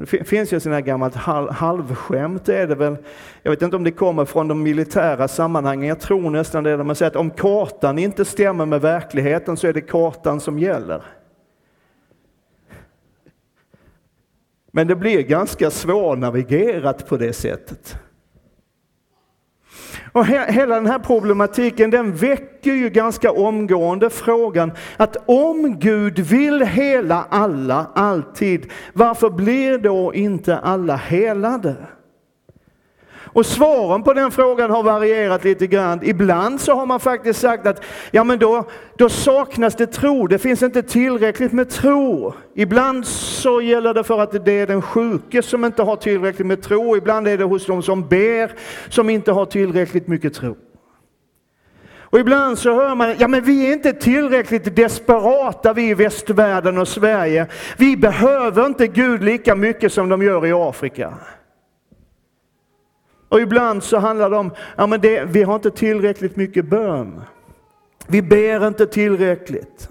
Det 0.00 0.06
finns 0.06 0.52
ju 0.52 0.60
sådana 0.60 0.80
gammalt 0.80 1.14
halvskämt, 1.50 2.48
är 2.48 2.66
det 2.66 2.74
väl. 2.74 2.96
Jag 3.42 3.50
vet 3.50 3.62
inte 3.62 3.76
om 3.76 3.84
det 3.84 3.90
kommer 3.90 4.24
från 4.24 4.48
de 4.48 4.62
militära 4.62 5.28
sammanhangen, 5.28 5.88
jag 5.88 6.00
tror 6.00 6.30
nästan 6.30 6.64
det. 6.64 6.84
Man 6.84 6.96
säger 6.96 7.10
att 7.10 7.16
om 7.16 7.30
kartan 7.30 7.98
inte 7.98 8.24
stämmer 8.24 8.66
med 8.66 8.80
verkligheten 8.80 9.56
så 9.56 9.66
är 9.66 9.72
det 9.72 9.80
kartan 9.80 10.40
som 10.40 10.58
gäller. 10.58 11.02
Men 14.70 14.86
det 14.86 14.96
blir 14.96 15.22
ganska 15.22 15.70
svårnavigerat 15.70 17.08
på 17.08 17.16
det 17.16 17.32
sättet. 17.32 17.98
Och 20.16 20.26
he 20.26 20.52
hela 20.52 20.74
den 20.74 20.86
här 20.86 20.98
problematiken 20.98 21.90
den 21.90 22.12
väcker 22.16 22.72
ju 22.72 22.90
ganska 22.90 23.32
omgående 23.32 24.10
frågan 24.10 24.72
att 24.96 25.16
om 25.26 25.78
Gud 25.78 26.18
vill 26.18 26.62
hela 26.62 27.26
alla 27.30 27.86
alltid, 27.94 28.70
varför 28.92 29.30
blir 29.30 29.78
då 29.78 30.14
inte 30.14 30.58
alla 30.58 30.96
helade? 30.96 31.76
Och 33.26 33.46
svaren 33.46 34.02
på 34.02 34.12
den 34.12 34.30
frågan 34.30 34.70
har 34.70 34.82
varierat 34.82 35.44
lite 35.44 35.66
grann. 35.66 36.00
Ibland 36.02 36.60
så 36.60 36.74
har 36.74 36.86
man 36.86 37.00
faktiskt 37.00 37.40
sagt 37.40 37.66
att 37.66 37.82
ja, 38.10 38.24
men 38.24 38.38
då, 38.38 38.64
då 38.96 39.08
saknas 39.08 39.74
det 39.74 39.86
tro, 39.86 40.26
det 40.26 40.38
finns 40.38 40.62
inte 40.62 40.82
tillräckligt 40.82 41.52
med 41.52 41.70
tro. 41.70 42.34
Ibland 42.54 43.06
så 43.06 43.60
gäller 43.60 43.94
det 43.94 44.04
för 44.04 44.20
att 44.20 44.44
det 44.44 44.52
är 44.52 44.66
den 44.66 44.82
sjuke 44.82 45.42
som 45.42 45.64
inte 45.64 45.82
har 45.82 45.96
tillräckligt 45.96 46.46
med 46.46 46.62
tro, 46.62 46.96
ibland 46.96 47.28
är 47.28 47.38
det 47.38 47.44
hos 47.44 47.66
de 47.66 47.82
som 47.82 48.08
ber 48.08 48.52
som 48.88 49.10
inte 49.10 49.32
har 49.32 49.46
tillräckligt 49.46 50.08
mycket 50.08 50.34
tro. 50.34 50.56
Och 52.08 52.18
ibland 52.18 52.58
så 52.58 52.74
hör 52.74 52.94
man, 52.94 53.14
ja 53.18 53.28
men 53.28 53.44
vi 53.44 53.68
är 53.68 53.72
inte 53.72 53.92
tillräckligt 53.92 54.76
desperata 54.76 55.72
vi 55.72 55.88
i 55.88 55.94
västvärlden 55.94 56.78
och 56.78 56.88
Sverige. 56.88 57.46
Vi 57.76 57.96
behöver 57.96 58.66
inte 58.66 58.86
Gud 58.86 59.24
lika 59.24 59.54
mycket 59.54 59.92
som 59.92 60.08
de 60.08 60.22
gör 60.22 60.46
i 60.46 60.52
Afrika. 60.52 61.14
Och 63.28 63.40
ibland 63.40 63.82
så 63.82 63.98
handlar 63.98 64.30
det 64.30 64.36
om, 64.36 64.50
ja 64.76 64.86
men 64.86 65.00
det, 65.00 65.24
vi 65.24 65.42
har 65.42 65.54
inte 65.54 65.70
tillräckligt 65.70 66.36
mycket 66.36 66.64
bön. 66.64 67.22
Vi 68.06 68.22
ber 68.22 68.66
inte 68.66 68.86
tillräckligt. 68.86 69.88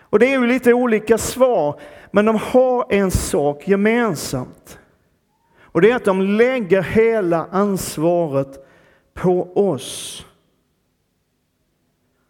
Och 0.00 0.18
det 0.18 0.26
är 0.26 0.40
ju 0.40 0.46
lite 0.46 0.72
olika 0.72 1.18
svar, 1.18 1.80
men 2.10 2.24
de 2.24 2.36
har 2.36 2.86
en 2.88 3.10
sak 3.10 3.68
gemensamt. 3.68 4.78
Och 5.62 5.80
det 5.80 5.90
är 5.90 5.96
att 5.96 6.04
de 6.04 6.20
lägger 6.20 6.82
hela 6.82 7.46
ansvaret 7.50 8.66
på 9.14 9.52
oss. 9.70 10.26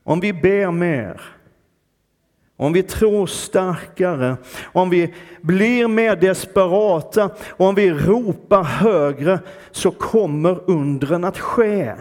Om 0.04 0.20
vi 0.20 0.32
ber 0.32 0.70
mer, 0.70 1.20
om 2.60 2.72
vi 2.72 2.82
tror 2.82 3.26
starkare, 3.26 4.36
om 4.72 4.90
vi 4.90 5.14
blir 5.40 5.88
mer 5.88 6.16
desperata 6.16 7.30
och 7.48 7.66
om 7.66 7.74
vi 7.74 7.90
ropar 7.90 8.62
högre 8.62 9.40
så 9.70 9.90
kommer 9.90 10.70
undren 10.70 11.24
att 11.24 11.38
ske. 11.38 11.94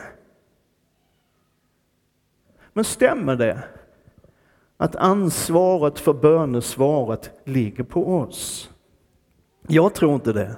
Men 2.73 2.83
stämmer 2.83 3.35
det 3.35 3.63
att 4.77 4.95
ansvaret 4.95 5.99
för 5.99 6.13
bönesvaret 6.13 7.31
ligger 7.43 7.83
på 7.83 8.17
oss? 8.17 8.69
Jag 9.67 9.93
tror 9.93 10.13
inte 10.13 10.33
det. 10.33 10.55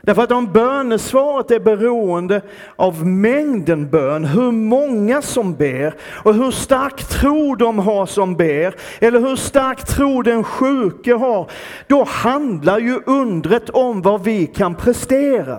Därför 0.00 0.22
att 0.22 0.32
om 0.32 0.52
bönesvaret 0.52 1.50
är 1.50 1.60
beroende 1.60 2.40
av 2.76 3.06
mängden 3.06 3.90
bön, 3.90 4.24
hur 4.24 4.52
många 4.52 5.22
som 5.22 5.54
ber 5.54 5.94
och 6.24 6.34
hur 6.34 6.50
stark 6.50 7.04
tro 7.04 7.54
de 7.54 7.78
har 7.78 8.06
som 8.06 8.36
ber, 8.36 8.74
eller 9.00 9.20
hur 9.20 9.36
stark 9.36 9.84
tro 9.86 10.22
den 10.22 10.44
sjuke 10.44 11.14
har, 11.14 11.50
då 11.86 12.04
handlar 12.04 12.78
ju 12.78 13.00
undret 13.06 13.70
om 13.70 14.02
vad 14.02 14.24
vi 14.24 14.46
kan 14.46 14.74
prestera. 14.74 15.58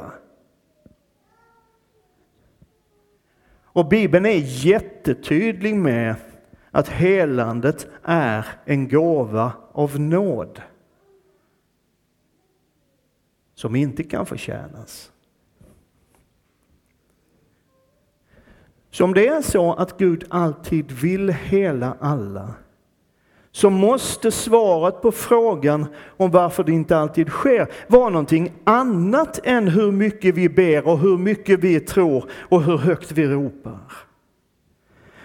Och 3.63 3.87
Bibeln 3.87 4.25
är 4.25 4.65
jättetydlig 4.65 5.75
med 5.75 6.15
att 6.71 6.89
helandet 6.89 7.87
är 8.03 8.45
en 8.65 8.89
gåva 8.89 9.51
av 9.73 9.99
nåd 9.99 10.61
som 13.59 13.75
inte 13.75 14.03
kan 14.03 14.25
förtjänas. 14.25 15.11
Så 18.91 19.03
om 19.03 19.13
det 19.13 19.27
är 19.27 19.41
så 19.41 19.73
att 19.73 19.97
Gud 19.97 20.25
alltid 20.29 20.91
vill 20.91 21.29
hela 21.29 21.97
alla, 21.99 22.53
så 23.51 23.69
måste 23.69 24.31
svaret 24.31 25.01
på 25.01 25.11
frågan 25.11 25.85
om 26.17 26.31
varför 26.31 26.63
det 26.63 26.71
inte 26.71 26.97
alltid 26.97 27.27
sker 27.27 27.67
vara 27.87 28.09
någonting 28.09 28.51
annat 28.63 29.39
än 29.43 29.67
hur 29.67 29.91
mycket 29.91 30.35
vi 30.35 30.49
ber 30.49 30.87
och 30.87 30.99
hur 30.99 31.17
mycket 31.17 31.59
vi 31.59 31.79
tror 31.79 32.29
och 32.49 32.63
hur 32.63 32.77
högt 32.77 33.11
vi 33.11 33.27
ropar. 33.27 33.79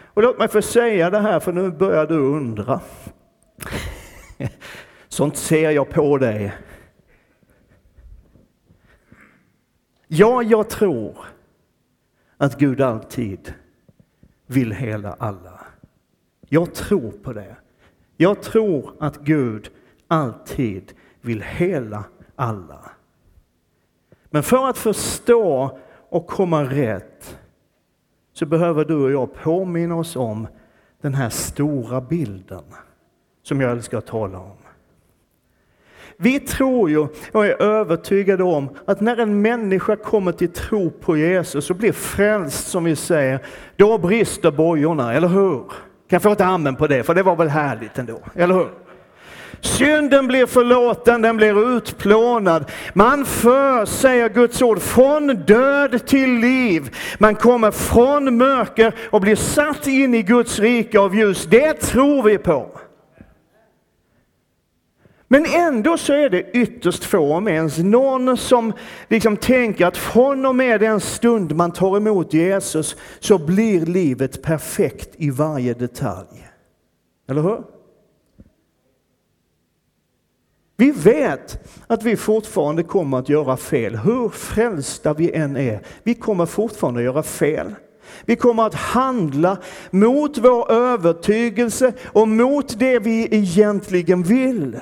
Och 0.04 0.22
låt 0.22 0.38
mig 0.38 0.48
få 0.48 0.62
säga 0.62 1.10
det 1.10 1.20
här, 1.20 1.40
för 1.40 1.52
nu 1.52 1.70
börjar 1.70 2.06
du 2.06 2.18
undra. 2.18 2.80
Sånt 5.08 5.36
ser 5.36 5.70
jag 5.70 5.90
på 5.90 6.18
dig. 6.18 6.52
Ja, 10.16 10.42
jag 10.42 10.68
tror 10.70 11.16
att 12.36 12.58
Gud 12.58 12.80
alltid 12.80 13.54
vill 14.46 14.72
hela 14.72 15.12
alla. 15.12 15.60
Jag 16.48 16.74
tror 16.74 17.10
på 17.10 17.32
det. 17.32 17.56
Jag 18.16 18.42
tror 18.42 18.92
att 19.00 19.18
Gud 19.18 19.70
alltid 20.08 20.92
vill 21.20 21.42
hela 21.42 22.04
alla. 22.36 22.90
Men 24.30 24.42
för 24.42 24.68
att 24.68 24.78
förstå 24.78 25.78
och 26.08 26.26
komma 26.26 26.64
rätt 26.64 27.38
så 28.32 28.46
behöver 28.46 28.84
du 28.84 28.94
och 28.94 29.12
jag 29.12 29.34
påminna 29.34 29.96
oss 29.96 30.16
om 30.16 30.46
den 31.00 31.14
här 31.14 31.30
stora 31.30 32.00
bilden 32.00 32.64
som 33.42 33.60
jag 33.60 33.70
älskar 33.70 33.98
att 33.98 34.06
tala 34.06 34.38
om. 34.38 34.63
Vi 36.16 36.40
tror 36.40 36.90
ju 36.90 37.06
och 37.32 37.46
är 37.46 37.62
övertygade 37.62 38.44
om 38.44 38.68
att 38.86 39.00
när 39.00 39.16
en 39.16 39.42
människa 39.42 39.96
kommer 39.96 40.32
till 40.32 40.52
tro 40.52 40.90
på 40.90 41.16
Jesus 41.16 41.70
och 41.70 41.76
blir 41.76 41.92
frälst 41.92 42.68
som 42.68 42.84
vi 42.84 42.96
säger, 42.96 43.38
då 43.76 43.98
brister 43.98 44.50
bojorna, 44.50 45.14
eller 45.14 45.28
hur? 45.28 45.58
Kan 46.08 46.16
jag 46.16 46.22
få 46.22 46.32
ett 46.32 46.40
amen 46.40 46.76
på 46.76 46.86
det? 46.86 47.02
För 47.02 47.14
det 47.14 47.22
var 47.22 47.36
väl 47.36 47.48
härligt 47.48 47.98
ändå, 47.98 48.20
eller 48.34 48.54
hur? 48.54 48.68
Synden 49.60 50.26
blir 50.26 50.46
förlåten, 50.46 51.22
den 51.22 51.36
blir 51.36 51.76
utplånad. 51.76 52.70
Man 52.92 53.24
för, 53.24 53.86
säger 53.86 54.28
Guds 54.28 54.62
ord, 54.62 54.80
från 54.80 55.26
död 55.26 56.06
till 56.06 56.30
liv. 56.30 56.96
Man 57.18 57.34
kommer 57.34 57.70
från 57.70 58.36
mörker 58.36 58.94
och 59.10 59.20
blir 59.20 59.36
satt 59.36 59.86
in 59.86 60.14
i 60.14 60.22
Guds 60.22 60.58
rike 60.58 61.00
av 61.00 61.16
ljus. 61.16 61.46
Det 61.46 61.72
tror 61.72 62.22
vi 62.22 62.38
på. 62.38 62.80
Men 65.34 65.46
ändå 65.46 65.98
så 65.98 66.12
är 66.12 66.30
det 66.30 66.50
ytterst 66.52 67.04
få, 67.04 67.34
om 67.34 67.48
ens 67.48 67.78
någon, 67.78 68.36
som 68.36 68.72
liksom 69.08 69.36
tänker 69.36 69.86
att 69.86 69.96
från 69.96 70.46
och 70.46 70.56
med 70.56 70.80
den 70.80 71.00
stund 71.00 71.56
man 71.56 71.72
tar 71.72 71.96
emot 71.96 72.34
Jesus 72.34 72.96
så 73.20 73.38
blir 73.38 73.86
livet 73.86 74.42
perfekt 74.42 75.10
i 75.16 75.30
varje 75.30 75.74
detalj. 75.74 76.48
Eller 77.28 77.42
hur? 77.42 77.62
Vi 80.76 80.90
vet 80.90 81.70
att 81.86 82.02
vi 82.02 82.16
fortfarande 82.16 82.82
kommer 82.82 83.18
att 83.18 83.28
göra 83.28 83.56
fel. 83.56 83.96
Hur 83.96 84.28
frälsta 84.28 85.14
vi 85.14 85.32
än 85.32 85.56
är, 85.56 85.80
vi 86.02 86.14
kommer 86.14 86.46
fortfarande 86.46 87.00
att 87.00 87.04
göra 87.04 87.22
fel. 87.22 87.74
Vi 88.24 88.36
kommer 88.36 88.66
att 88.66 88.74
handla 88.74 89.58
mot 89.90 90.38
vår 90.38 90.72
övertygelse 90.72 91.92
och 92.04 92.28
mot 92.28 92.78
det 92.78 92.98
vi 92.98 93.28
egentligen 93.30 94.22
vill. 94.22 94.80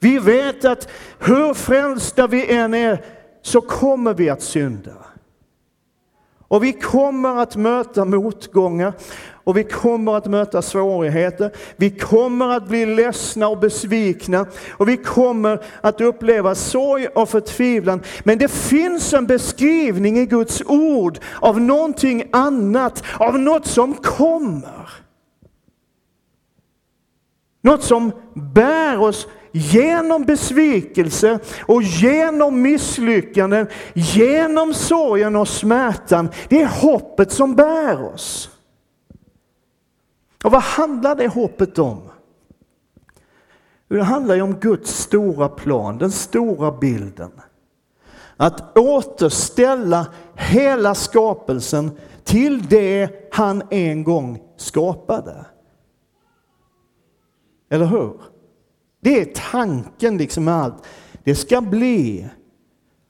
Vi 0.00 0.18
vet 0.18 0.64
att 0.64 0.88
hur 1.18 1.54
frälsta 1.54 2.26
vi 2.26 2.54
än 2.56 2.74
är 2.74 3.04
så 3.42 3.60
kommer 3.60 4.14
vi 4.14 4.30
att 4.30 4.42
synda. 4.42 4.92
Och 6.48 6.64
vi 6.64 6.72
kommer 6.72 7.42
att 7.42 7.56
möta 7.56 8.04
motgångar 8.04 8.92
och 9.44 9.56
vi 9.56 9.64
kommer 9.64 10.16
att 10.16 10.26
möta 10.26 10.62
svårigheter. 10.62 11.52
Vi 11.76 11.90
kommer 11.90 12.48
att 12.48 12.68
bli 12.68 12.86
ledsna 12.86 13.48
och 13.48 13.58
besvikna 13.58 14.46
och 14.70 14.88
vi 14.88 14.96
kommer 14.96 15.64
att 15.80 16.00
uppleva 16.00 16.54
sorg 16.54 17.06
och 17.06 17.28
förtvivlan. 17.28 18.02
Men 18.24 18.38
det 18.38 18.48
finns 18.48 19.14
en 19.14 19.26
beskrivning 19.26 20.18
i 20.18 20.26
Guds 20.26 20.62
ord 20.66 21.18
av 21.40 21.60
någonting 21.60 22.28
annat, 22.32 23.02
av 23.18 23.38
något 23.38 23.66
som 23.66 23.94
kommer. 23.94 24.90
Något 27.62 27.82
som 27.82 28.12
bär 28.34 29.00
oss 29.00 29.26
genom 29.52 30.24
besvikelse 30.24 31.38
och 31.66 31.82
genom 31.82 32.62
misslyckanden, 32.62 33.66
genom 33.94 34.74
sorgen 34.74 35.36
och 35.36 35.48
smärtan. 35.48 36.28
Det 36.48 36.62
är 36.62 36.80
hoppet 36.82 37.32
som 37.32 37.54
bär 37.54 38.14
oss. 38.14 38.50
Och 40.44 40.52
vad 40.52 40.62
handlar 40.62 41.16
det 41.16 41.28
hoppet 41.28 41.78
om? 41.78 42.00
Det 43.88 44.02
handlar 44.02 44.34
ju 44.34 44.42
om 44.42 44.54
Guds 44.54 44.98
stora 44.98 45.48
plan, 45.48 45.98
den 45.98 46.10
stora 46.10 46.72
bilden. 46.72 47.30
Att 48.36 48.78
återställa 48.78 50.06
hela 50.34 50.94
skapelsen 50.94 51.90
till 52.24 52.62
det 52.68 53.10
han 53.32 53.62
en 53.70 54.04
gång 54.04 54.42
skapade. 54.56 55.46
Eller 57.70 57.86
hur? 57.86 58.20
Det 59.00 59.20
är 59.20 59.24
tanken 59.50 60.18
liksom 60.18 60.44
med 60.44 60.54
allt. 60.54 60.82
Det 61.24 61.34
ska 61.34 61.60
bli 61.60 62.28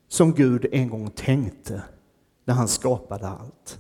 som 0.09 0.35
Gud 0.35 0.67
en 0.73 0.91
gång 0.91 1.11
tänkte 1.11 1.83
när 2.45 2.55
han 2.55 2.69
skapade 2.69 3.29
allt. 3.29 3.79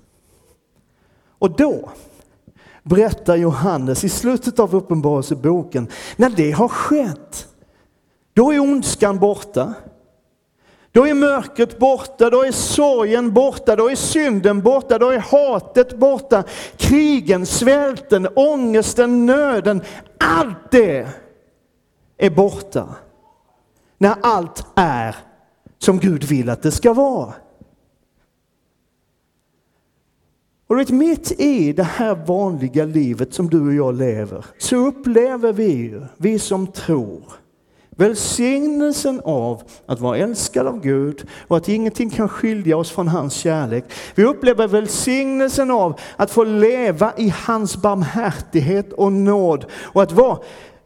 Och 1.39 1.57
då 1.57 1.91
berättar 2.83 3.37
Johannes 3.37 4.05
i 4.05 4.09
slutet 4.09 4.59
av 4.59 4.75
Uppenbarelseboken, 4.77 5.89
när 6.17 6.31
det 6.31 6.51
har 6.51 6.69
skett, 6.69 7.49
då 8.33 8.53
är 8.53 8.59
ondskan 8.59 9.19
borta. 9.19 9.75
Då 10.93 11.07
är 11.07 11.15
mörkret 11.15 11.79
borta, 11.79 12.31
då 12.31 12.43
är 12.45 12.53
sorgen 12.53 13.33
borta, 13.33 13.77
då 13.77 13.91
är 13.91 13.97
synden 13.97 14.63
borta, 14.63 14.99
då 14.99 15.11
är 15.11 15.19
hatet 15.19 15.99
borta, 15.99 16.45
krigen, 16.77 17.47
svälten, 17.47 18.29
ångesten, 18.37 19.27
nöden. 19.27 19.83
Allt 20.19 20.71
det 20.71 21.09
är 22.19 22.31
borta. 22.31 22.89
När 23.99 24.15
allt 24.23 24.67
är 24.75 25.17
som 25.79 25.99
Gud 25.99 26.25
vill 26.25 26.51
att 26.51 26.63
det 26.63 26.71
ska 26.71 26.93
vara. 26.93 27.35
Och 30.67 30.79
vet, 30.79 30.91
mitt 30.91 31.41
i 31.41 31.73
det 31.73 31.83
här 31.83 32.15
vanliga 32.15 32.85
livet 32.85 33.35
som 33.35 33.51
du 33.51 33.67
och 33.67 33.75
jag 33.75 33.95
lever 33.95 34.47
så 34.59 34.77
upplever 34.77 35.53
vi 35.53 35.73
ju, 35.73 36.03
vi 36.17 36.39
som 36.39 36.67
tror, 36.67 37.23
välsignelsen 37.91 39.21
av 39.25 39.63
att 39.87 40.01
vara 40.01 40.17
älskad 40.17 40.67
av 40.67 40.81
Gud 40.81 41.29
och 41.49 41.57
att 41.57 41.69
ingenting 41.69 42.11
kan 42.11 42.29
skilja 42.29 42.77
oss 42.77 42.91
från 42.91 43.09
hans 43.09 43.35
kärlek. 43.35 43.85
Vi 44.15 44.25
upplever 44.25 44.69
välsignelsen 44.69 45.71
av 45.71 46.01
att 46.17 46.31
få 46.31 46.45
leva 46.45 47.13
i 47.17 47.35
hans 47.47 47.77
barmhärtighet 47.77 48.93
och 48.93 49.13
nåd 49.13 49.67
och 49.83 50.03
att 50.03 50.13
vara, 50.13 50.39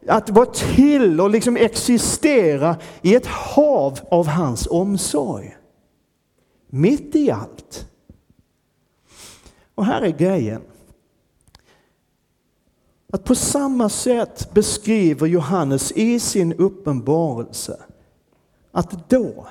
att 0.07 0.29
vara 0.29 0.45
till 0.45 1.21
och 1.21 1.29
liksom 1.29 1.57
existera 1.57 2.77
i 3.01 3.15
ett 3.15 3.25
hav 3.25 3.99
av 4.11 4.27
hans 4.27 4.67
omsorg. 4.67 5.57
Mitt 6.67 7.15
i 7.15 7.31
allt. 7.31 7.87
Och 9.75 9.85
här 9.85 10.01
är 10.01 10.09
grejen. 10.09 10.61
Att 13.13 13.23
på 13.23 13.35
samma 13.35 13.89
sätt 13.89 14.53
beskriver 14.53 15.27
Johannes 15.27 15.91
i 15.91 16.19
sin 16.19 16.53
uppenbarelse 16.53 17.79
att 18.71 19.09
då, 19.09 19.47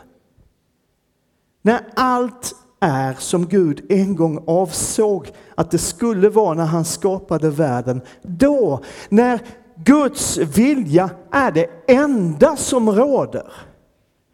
när 1.63 1.81
allt 1.97 2.55
är 2.81 3.15
som 3.15 3.47
Gud 3.47 3.87
en 3.89 4.17
gång 4.17 4.45
avsåg 4.47 5.31
att 5.55 5.71
det 5.71 5.79
skulle 5.79 6.29
vara 6.29 6.55
när 6.55 6.65
han 6.65 6.85
skapade 6.85 7.51
världen, 7.51 8.01
då, 8.23 8.81
när 9.09 9.41
Guds 9.85 10.39
vilja 10.39 11.11
är 11.31 11.53
det 11.53 11.67
enda 11.89 12.57
som 12.57 12.91
råder 12.91 13.53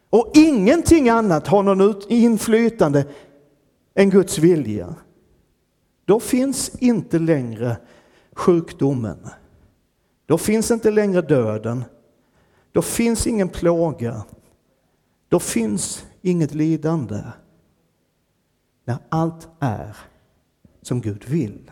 och 0.09 0.31
ingenting 0.33 1.09
annat 1.09 1.47
har 1.47 1.63
någon 1.63 2.01
inflytande 2.09 3.05
än 3.95 4.09
Guds 4.09 4.37
vilja 4.37 4.95
då 6.09 6.19
finns 6.19 6.69
inte 6.79 7.19
längre 7.19 7.77
sjukdomen. 8.33 9.27
Då 10.25 10.37
finns 10.37 10.71
inte 10.71 10.91
längre 10.91 11.21
döden. 11.21 11.83
Då 12.71 12.81
finns 12.81 13.27
ingen 13.27 13.49
plåga. 13.49 14.25
Då 15.27 15.39
finns 15.39 16.05
inget 16.21 16.53
lidande. 16.53 17.21
När 18.85 18.97
allt 19.09 19.47
är 19.59 19.97
som 20.81 21.01
Gud 21.01 21.25
vill. 21.27 21.71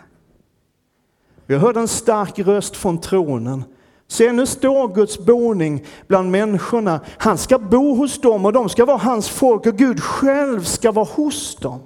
Jag 1.48 1.60
hörde 1.60 1.80
en 1.80 1.88
stark 1.88 2.40
röst 2.40 2.76
från 2.76 3.02
tronen. 3.02 3.64
Se, 4.08 4.32
nu 4.32 4.46
står 4.46 4.88
Guds 4.88 5.20
boning 5.20 5.86
bland 6.08 6.32
människorna. 6.32 7.00
Han 7.18 7.38
ska 7.38 7.60
bo 7.60 7.96
hos 7.96 8.22
dem 8.22 8.46
och 8.46 8.54
de 8.54 8.70
ska 8.70 8.86
vara 8.86 8.98
hans 8.98 9.30
folk 9.30 9.66
och 9.66 9.78
Gud 9.78 10.04
själv 10.04 10.64
ska 10.64 10.92
vara 10.92 11.08
hos 11.16 11.56
dem. 11.56 11.82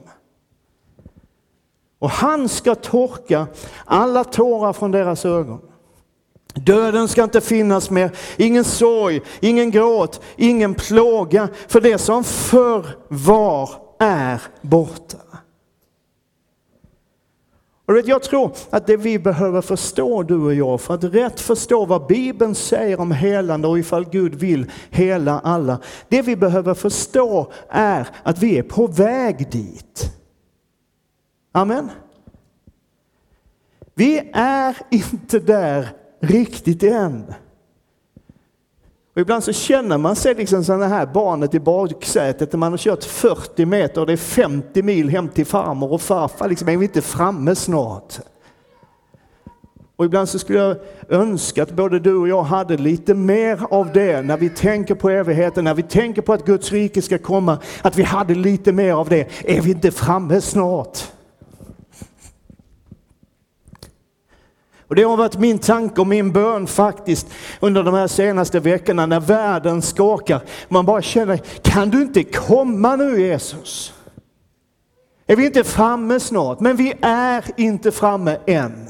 Och 2.00 2.10
han 2.10 2.50
ska 2.50 2.76
torka 2.76 3.48
alla 3.86 4.24
tårar 4.24 4.74
från 4.74 4.92
deras 4.92 5.26
ögon. 5.26 5.62
Döden 6.54 7.08
ska 7.08 7.24
inte 7.24 7.42
finnas 7.42 7.90
mer, 7.90 8.12
ingen 8.38 8.64
sorg, 8.64 9.22
ingen 9.40 9.72
gråt, 9.72 10.22
ingen 10.36 10.74
plåga, 10.74 11.48
för 11.68 11.82
det 11.82 11.98
som 11.98 12.24
förr 12.24 12.86
var 13.08 13.70
är 14.00 14.42
borta. 14.62 15.18
Och 17.92 17.98
vet, 17.98 18.08
jag 18.08 18.24
tror 18.24 18.52
att 18.70 18.88
det 18.88 18.98
vi 18.98 19.20
behöver 19.20 19.62
förstå, 19.62 20.24
du 20.24 20.36
och 20.36 20.54
jag, 20.54 20.82
för 20.82 20.94
att 20.94 21.04
rätt 21.04 21.40
förstå 21.40 21.86
vad 21.86 22.08
Bibeln 22.08 22.56
säger 22.56 23.00
om 23.00 23.12
helande 23.12 23.68
och 23.68 23.80
ifall 23.80 24.06
Gud 24.10 24.36
vill 24.36 24.72
hela 24.90 25.40
alla. 25.40 25.80
Det 26.10 26.22
vi 26.22 26.36
behöver 26.36 26.74
förstå 26.74 27.52
är 27.70 28.08
att 28.24 28.44
vi 28.44 28.58
är 28.58 28.64
på 28.64 28.88
väg 28.88 29.52
dit. 29.52 30.14
Amen. 31.52 31.90
Vi 33.96 34.32
är 34.34 34.78
inte 34.90 35.40
där 35.40 35.90
riktigt 36.20 36.84
än. 36.84 37.34
Och 39.14 39.22
ibland 39.22 39.44
så 39.44 39.54
känner 39.54 39.98
man 39.98 40.16
sig 40.16 40.36
liksom 40.36 40.64
som 40.64 40.80
det 40.80 40.88
här 40.88 41.06
barnet 41.06 41.54
i 41.54 41.60
baksätet 41.60 42.54
när 42.54 42.58
man 42.58 42.72
har 42.72 42.78
kört 42.78 43.04
40 43.04 43.66
meter 43.66 44.02
och 44.02 44.08
det 44.08 44.14
är 44.14 44.18
50 44.18 44.84
mil 44.84 45.10
hem 45.10 45.30
till 45.30 45.46
farmor 45.46 45.94
och 45.94 46.02
farfar. 46.02 46.50
Liksom, 46.50 46.70
är 46.70 46.78
vi 46.78 46.86
inte 46.86 47.02
framme 47.02 47.56
snart? 47.56 48.20
Och 49.96 50.06
ibland 50.06 50.30
så 50.30 50.40
skulle 50.40 50.60
jag 50.60 50.78
önska 51.10 51.64
att 51.64 51.72
både 51.72 52.00
du 52.00 52.16
och 52.16 52.28
jag 52.28 52.44
hade 52.44 52.78
lite 52.78 53.14
mer 53.14 53.60
av 53.70 53.92
det 53.94 54.22
när 54.22 54.38
vi 54.38 54.50
tänker 54.50 54.96
på 54.96 55.10
evigheten, 55.10 55.64
när 55.64 55.74
vi 55.74 55.84
tänker 55.84 56.22
på 56.22 56.34
att 56.34 56.46
Guds 56.46 56.72
rike 56.72 57.02
ska 57.02 57.18
komma, 57.18 57.58
att 57.82 57.98
vi 57.98 58.04
hade 58.04 58.36
lite 58.36 58.72
mer 58.72 58.94
av 58.94 59.10
det. 59.10 59.28
Är 59.46 59.62
vi 59.62 59.72
inte 59.72 59.92
framme 59.92 60.42
snart? 60.42 61.12
Och 64.92 64.96
det 64.96 65.04
har 65.04 65.18
varit 65.18 65.38
min 65.38 65.60
tanke 65.60 66.02
och 66.02 66.08
min 66.08 66.32
bön 66.32 66.68
faktiskt 66.68 67.28
under 67.60 67.84
de 67.84 67.94
här 67.94 68.08
senaste 68.08 68.60
veckorna 68.60 69.06
när 69.06 69.20
världen 69.20 69.82
skakar. 69.82 70.42
Man 70.70 70.86
bara 70.86 71.02
känner, 71.02 71.38
kan 71.62 71.90
du 71.90 72.02
inte 72.02 72.24
komma 72.24 72.96
nu 72.96 73.22
Jesus? 73.22 73.94
Är 75.28 75.36
vi 75.36 75.46
inte 75.46 75.64
framme 75.64 76.20
snart? 76.20 76.60
Men 76.60 76.76
vi 76.76 76.94
är 77.02 77.44
inte 77.58 77.92
framme 77.92 78.38
än. 78.48 78.90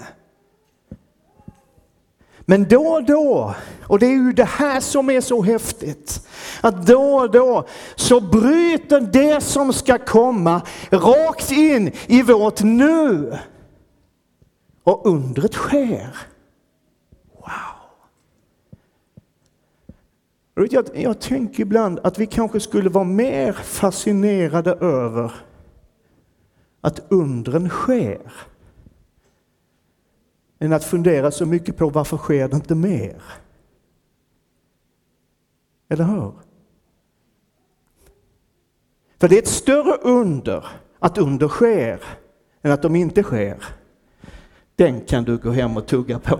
Men 2.39 2.67
då 2.67 2.87
och 2.87 3.03
då, 3.03 3.55
och 3.83 3.99
det 3.99 4.05
är 4.05 4.25
ju 4.25 4.33
det 4.33 4.49
här 4.49 4.79
som 4.79 5.09
är 5.09 5.21
så 5.21 5.41
häftigt, 5.41 6.27
att 6.61 6.87
då 6.87 7.15
och 7.15 7.31
då 7.31 7.67
så 7.95 8.19
bryter 8.19 9.01
det 9.01 9.41
som 9.41 9.73
ska 9.73 9.97
komma 9.97 10.61
rakt 10.89 11.51
in 11.51 11.91
i 12.07 12.21
vårt 12.21 12.61
nu. 12.61 13.37
Och 14.83 15.05
undret 15.05 15.53
sker. 15.53 16.17
Wow! 17.33 17.81
Jag, 20.69 20.89
jag 20.93 21.21
tänker 21.21 21.61
ibland 21.61 21.99
att 22.03 22.19
vi 22.19 22.25
kanske 22.25 22.59
skulle 22.59 22.89
vara 22.89 23.03
mer 23.03 23.53
fascinerade 23.53 24.71
över 24.71 25.31
att 26.81 27.11
undren 27.11 27.69
sker 27.69 28.31
än 30.59 30.73
att 30.73 30.83
fundera 30.83 31.31
så 31.31 31.45
mycket 31.45 31.77
på 31.77 31.89
varför 31.89 32.17
sker 32.17 32.47
det 32.47 32.55
inte 32.55 32.75
mer? 32.75 33.21
Eller 35.89 36.03
hur? 36.03 36.33
För 39.19 39.27
det 39.27 39.35
är 39.35 39.41
ett 39.41 39.47
större 39.47 39.97
under 40.01 40.65
att 40.99 41.17
under 41.17 41.47
sker 41.47 42.03
än 42.61 42.71
att 42.71 42.81
de 42.81 42.95
inte 42.95 43.23
sker. 43.23 43.63
Den 44.81 45.01
kan 45.01 45.23
du 45.23 45.37
gå 45.37 45.51
hem 45.51 45.77
och 45.77 45.87
tugga 45.87 46.19
på. 46.19 46.37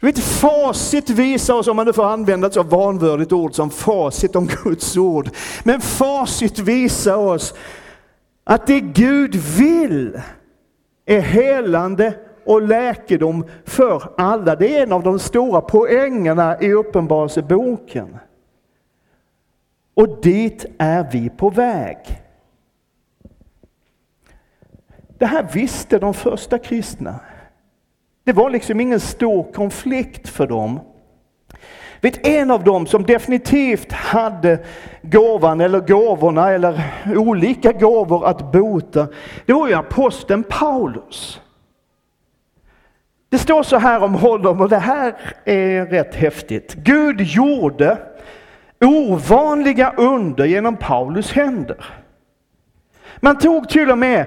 Du 0.00 0.06
vet, 0.06 0.18
facit 0.18 1.10
visar 1.10 1.54
oss, 1.54 1.68
om 1.68 1.76
man 1.76 1.86
nu 1.86 1.92
får 1.92 2.04
använda 2.04 2.46
ett 2.46 2.54
så 2.54 2.62
vanvördigt 2.62 3.32
ord 3.32 3.54
som 3.54 3.70
facit 3.70 4.36
om 4.36 4.48
Guds 4.64 4.96
ord. 4.96 5.30
Men 5.64 5.80
facit 5.80 6.58
visar 6.58 7.16
oss 7.16 7.54
att 8.44 8.66
det 8.66 8.80
Gud 8.80 9.34
vill 9.34 10.20
är 11.06 11.20
helande 11.20 12.14
och 12.44 12.62
läkedom 12.62 13.44
för 13.64 14.02
alla. 14.16 14.56
Det 14.56 14.78
är 14.78 14.82
en 14.82 14.92
av 14.92 15.02
de 15.02 15.18
stora 15.18 15.60
poängerna 15.60 16.60
i 16.60 16.72
Uppenbarelseboken. 16.72 18.16
Och 19.94 20.20
dit 20.22 20.64
är 20.78 21.08
vi 21.12 21.30
på 21.30 21.50
väg. 21.50 21.98
Det 25.20 25.26
här 25.26 25.46
visste 25.52 25.98
de 25.98 26.14
första 26.14 26.58
kristna. 26.58 27.14
Det 28.24 28.32
var 28.32 28.50
liksom 28.50 28.80
ingen 28.80 29.00
stor 29.00 29.52
konflikt 29.52 30.28
för 30.28 30.46
dem. 30.46 30.80
Vet, 32.00 32.26
en 32.26 32.50
av 32.50 32.64
dem 32.64 32.86
som 32.86 33.02
definitivt 33.02 33.92
hade 33.92 34.58
gåvan 35.02 35.60
eller 35.60 35.80
gåvorna 35.80 36.50
eller 36.50 36.82
olika 37.16 37.72
gåvor 37.72 38.26
att 38.26 38.52
bota, 38.52 39.08
det 39.46 39.52
var 39.52 39.68
ju 39.68 39.74
aposteln 39.74 40.44
Paulus. 40.48 41.40
Det 43.28 43.38
står 43.38 43.62
så 43.62 43.76
här 43.78 44.02
om 44.02 44.14
honom 44.14 44.60
och 44.60 44.68
det 44.68 44.78
här 44.78 45.16
är 45.44 45.86
rätt 45.86 46.14
häftigt. 46.14 46.74
Gud 46.74 47.20
gjorde 47.20 47.98
ovanliga 48.84 49.92
under 49.96 50.44
genom 50.44 50.76
Paulus 50.76 51.32
händer. 51.32 51.99
Man 53.16 53.38
tog 53.38 53.68
till 53.68 53.90
och 53.90 53.98
med 53.98 54.26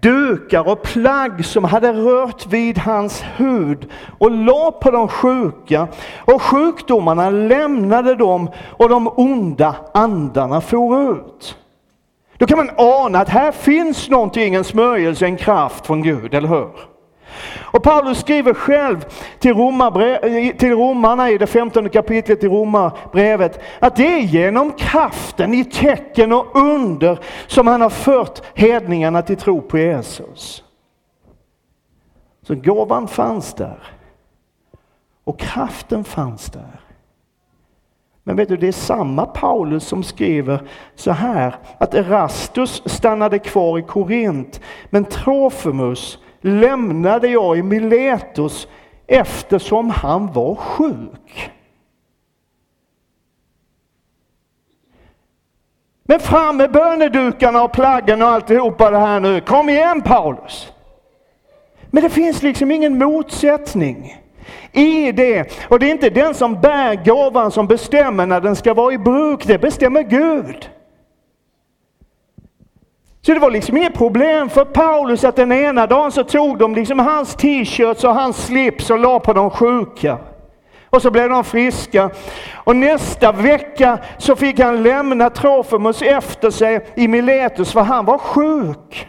dukar 0.00 0.68
och 0.68 0.82
plagg 0.82 1.44
som 1.44 1.64
hade 1.64 1.92
rört 1.92 2.46
vid 2.46 2.78
hans 2.78 3.24
hud 3.36 3.90
och 4.18 4.30
la 4.30 4.70
på 4.70 4.90
de 4.90 5.08
sjuka 5.08 5.88
och 6.24 6.42
sjukdomarna 6.42 7.30
lämnade 7.30 8.14
dem 8.14 8.50
och 8.70 8.88
de 8.88 9.08
onda 9.08 9.76
andarna 9.94 10.60
for 10.60 11.10
ut. 11.10 11.56
Då 12.38 12.46
kan 12.46 12.58
man 12.58 12.70
ana 12.76 13.18
att 13.18 13.28
här 13.28 13.52
finns 13.52 14.08
någonting, 14.08 14.54
en 14.54 14.64
smörjelse, 14.64 15.24
en 15.24 15.36
kraft 15.36 15.86
från 15.86 16.02
Gud, 16.02 16.34
eller 16.34 16.48
hur? 16.48 16.93
Och 17.60 17.82
Paulus 17.82 18.20
skriver 18.20 18.54
själv 18.54 19.04
till, 19.38 19.54
till 20.58 20.72
romarna 20.72 21.30
i 21.30 21.38
det 21.38 21.46
femtonde 21.46 21.90
kapitlet 21.90 22.44
i 22.44 22.48
Romarbrevet 22.48 23.60
att 23.78 23.96
det 23.96 24.06
är 24.06 24.20
genom 24.20 24.72
kraften 24.72 25.54
i 25.54 25.64
tecken 25.64 26.32
och 26.32 26.56
under 26.56 27.18
som 27.46 27.66
han 27.66 27.80
har 27.80 27.90
fört 27.90 28.42
hedningarna 28.54 29.22
till 29.22 29.36
tro 29.36 29.60
på 29.60 29.78
Jesus. 29.78 30.64
Så 32.42 32.54
gåvan 32.54 33.08
fanns 33.08 33.54
där. 33.54 33.78
Och 35.24 35.38
kraften 35.38 36.04
fanns 36.04 36.50
där. 36.50 36.80
Men 38.26 38.36
vet 38.36 38.48
du, 38.48 38.56
det 38.56 38.68
är 38.68 38.72
samma 38.72 39.26
Paulus 39.26 39.84
som 39.84 40.02
skriver 40.02 40.68
så 40.94 41.10
här 41.10 41.56
att 41.78 41.94
Erastus 41.94 42.82
stannade 42.86 43.38
kvar 43.38 43.78
i 43.78 43.82
Korint, 43.82 44.60
men 44.90 45.04
Trofimus 45.04 46.18
lämnade 46.44 47.28
jag 47.28 47.58
i 47.58 47.62
Miletos 47.62 48.68
eftersom 49.06 49.90
han 49.90 50.32
var 50.32 50.54
sjuk. 50.54 51.50
Men 56.04 56.20
fram 56.20 56.56
med 56.56 56.72
bönedukarna 56.72 57.62
och 57.62 57.72
plaggen 57.72 58.22
och 58.22 58.28
alltihopa 58.28 58.90
det 58.90 58.98
här 58.98 59.20
nu. 59.20 59.40
Kom 59.40 59.68
igen 59.68 60.02
Paulus! 60.02 60.72
Men 61.90 62.02
det 62.02 62.10
finns 62.10 62.42
liksom 62.42 62.70
ingen 62.70 62.98
motsättning 62.98 64.16
i 64.72 65.12
det. 65.12 65.68
Och 65.68 65.78
det 65.78 65.86
är 65.86 65.90
inte 65.90 66.10
den 66.10 66.34
som 66.34 66.60
bär 66.60 67.04
gåvan 67.04 67.50
som 67.50 67.66
bestämmer 67.66 68.26
när 68.26 68.40
den 68.40 68.56
ska 68.56 68.74
vara 68.74 68.94
i 68.94 68.98
bruk, 68.98 69.46
det 69.46 69.58
bestämmer 69.58 70.02
Gud. 70.02 70.70
Så 73.26 73.34
det 73.34 73.40
var 73.40 73.50
liksom 73.50 73.76
inget 73.76 73.94
problem 73.94 74.48
för 74.48 74.64
Paulus 74.64 75.24
att 75.24 75.36
den 75.36 75.52
ena 75.52 75.86
dagen 75.86 76.12
så 76.12 76.24
tog 76.24 76.58
de 76.58 76.74
liksom 76.74 76.98
hans 76.98 77.34
t-shirts 77.34 78.04
och 78.04 78.14
hans 78.14 78.46
slips 78.46 78.90
och 78.90 78.98
la 78.98 79.20
på 79.20 79.32
de 79.32 79.50
sjuka. 79.50 80.18
Och 80.90 81.02
så 81.02 81.10
blev 81.10 81.28
de 81.28 81.44
friska. 81.44 82.10
Och 82.54 82.76
nästa 82.76 83.32
vecka 83.32 83.98
så 84.18 84.36
fick 84.36 84.60
han 84.60 84.82
lämna 84.82 85.30
Trofimus 85.30 86.02
efter 86.02 86.50
sig 86.50 86.86
i 86.96 87.08
Miletus 87.08 87.72
för 87.72 87.80
han 87.80 88.04
var 88.04 88.18
sjuk. 88.18 89.08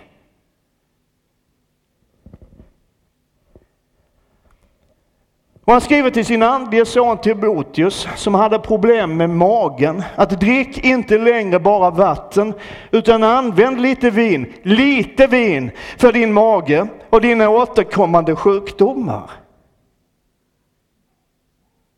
Och 5.65 5.73
han 5.73 5.81
skriver 5.81 6.09
till 6.09 6.25
sin 6.25 6.43
andlige 6.43 6.85
son 6.85 7.17
Timoteus 7.17 8.07
som 8.15 8.35
hade 8.35 8.59
problem 8.59 9.17
med 9.17 9.29
magen 9.29 10.03
att 10.15 10.39
drick 10.39 10.85
inte 10.85 11.17
längre 11.17 11.59
bara 11.59 11.89
vatten 11.89 12.53
utan 12.91 13.23
använd 13.23 13.81
lite 13.81 14.09
vin, 14.09 14.53
lite 14.63 15.27
vin 15.27 15.71
för 15.97 16.13
din 16.13 16.33
mage 16.33 16.87
och 17.09 17.21
dina 17.21 17.49
återkommande 17.49 18.35
sjukdomar. 18.35 19.31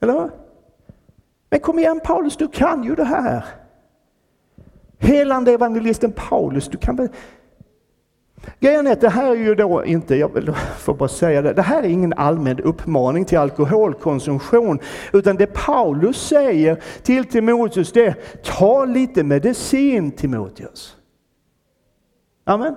Eller 0.02 0.30
Men 1.50 1.60
kom 1.60 1.80
igen 1.80 2.00
Paulus, 2.04 2.38
du 2.38 2.48
kan 2.48 2.84
ju 2.84 2.96
det 2.96 3.06
här. 3.06 3.46
Helande 5.00 5.52
evangelisten 5.52 6.12
Paulus, 6.12 6.68
du 6.68 6.78
kan 6.78 6.96
väl 6.96 7.10
Grejen 8.60 8.88
är 8.88 8.92
att 8.92 9.02
det 9.02 9.10
här 9.10 9.32
är 9.32 9.36
ju 9.36 9.56
då 9.56 9.86
inte, 9.86 10.16
jag 10.16 10.58
får 10.78 10.94
bara 10.94 11.10
säga 11.10 11.42
det, 11.42 11.54
det 11.54 11.62
här 11.62 11.84
är 11.84 11.88
ingen 11.88 12.14
allmän 12.14 12.60
uppmaning 12.60 13.26
till 13.26 13.38
alkoholkonsumtion, 13.38 14.80
utan 15.14 15.36
det 15.36 15.48
Paulus 15.48 16.28
säger 16.28 16.84
till 17.04 17.26
Timoteus 17.26 17.92
det 17.92 18.06
är, 18.06 18.16
ta 18.44 18.86
lite 18.86 19.24
medicin 19.24 20.12
Timoteus. 20.12 20.96
Amen. 22.44 22.76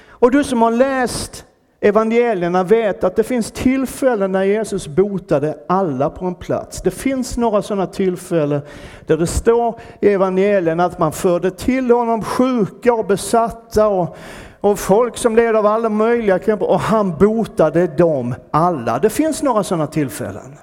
Och 0.00 0.30
du 0.30 0.44
som 0.44 0.62
har 0.62 0.70
läst 0.70 1.44
evangelierna 1.80 2.64
vet 2.64 3.04
att 3.04 3.16
det 3.16 3.24
finns 3.24 3.50
tillfällen 3.50 4.32
när 4.32 4.44
Jesus 4.44 4.88
botade 4.88 5.58
alla 5.68 6.10
på 6.10 6.24
en 6.24 6.34
plats. 6.34 6.82
Det 6.82 6.90
finns 6.90 7.36
några 7.36 7.62
sådana 7.62 7.86
tillfällen 7.86 8.60
där 9.06 9.16
det 9.16 9.26
står 9.26 9.80
i 10.00 10.08
evangelierna 10.08 10.84
att 10.84 10.98
man 10.98 11.12
förde 11.12 11.50
till 11.50 11.90
honom 11.90 12.22
sjuka 12.22 12.94
och 12.94 13.06
besatta 13.06 13.88
och, 13.88 14.16
och 14.60 14.78
folk 14.78 15.16
som 15.16 15.36
led 15.36 15.56
av 15.56 15.66
alla 15.66 15.88
möjliga 15.88 16.38
krämpor 16.38 16.68
och 16.68 16.80
han 16.80 17.16
botade 17.16 17.86
dem 17.86 18.34
alla. 18.50 18.98
Det 18.98 19.10
finns 19.10 19.42
några 19.42 19.64
sådana 19.64 19.86
tillfällen. 19.86 20.58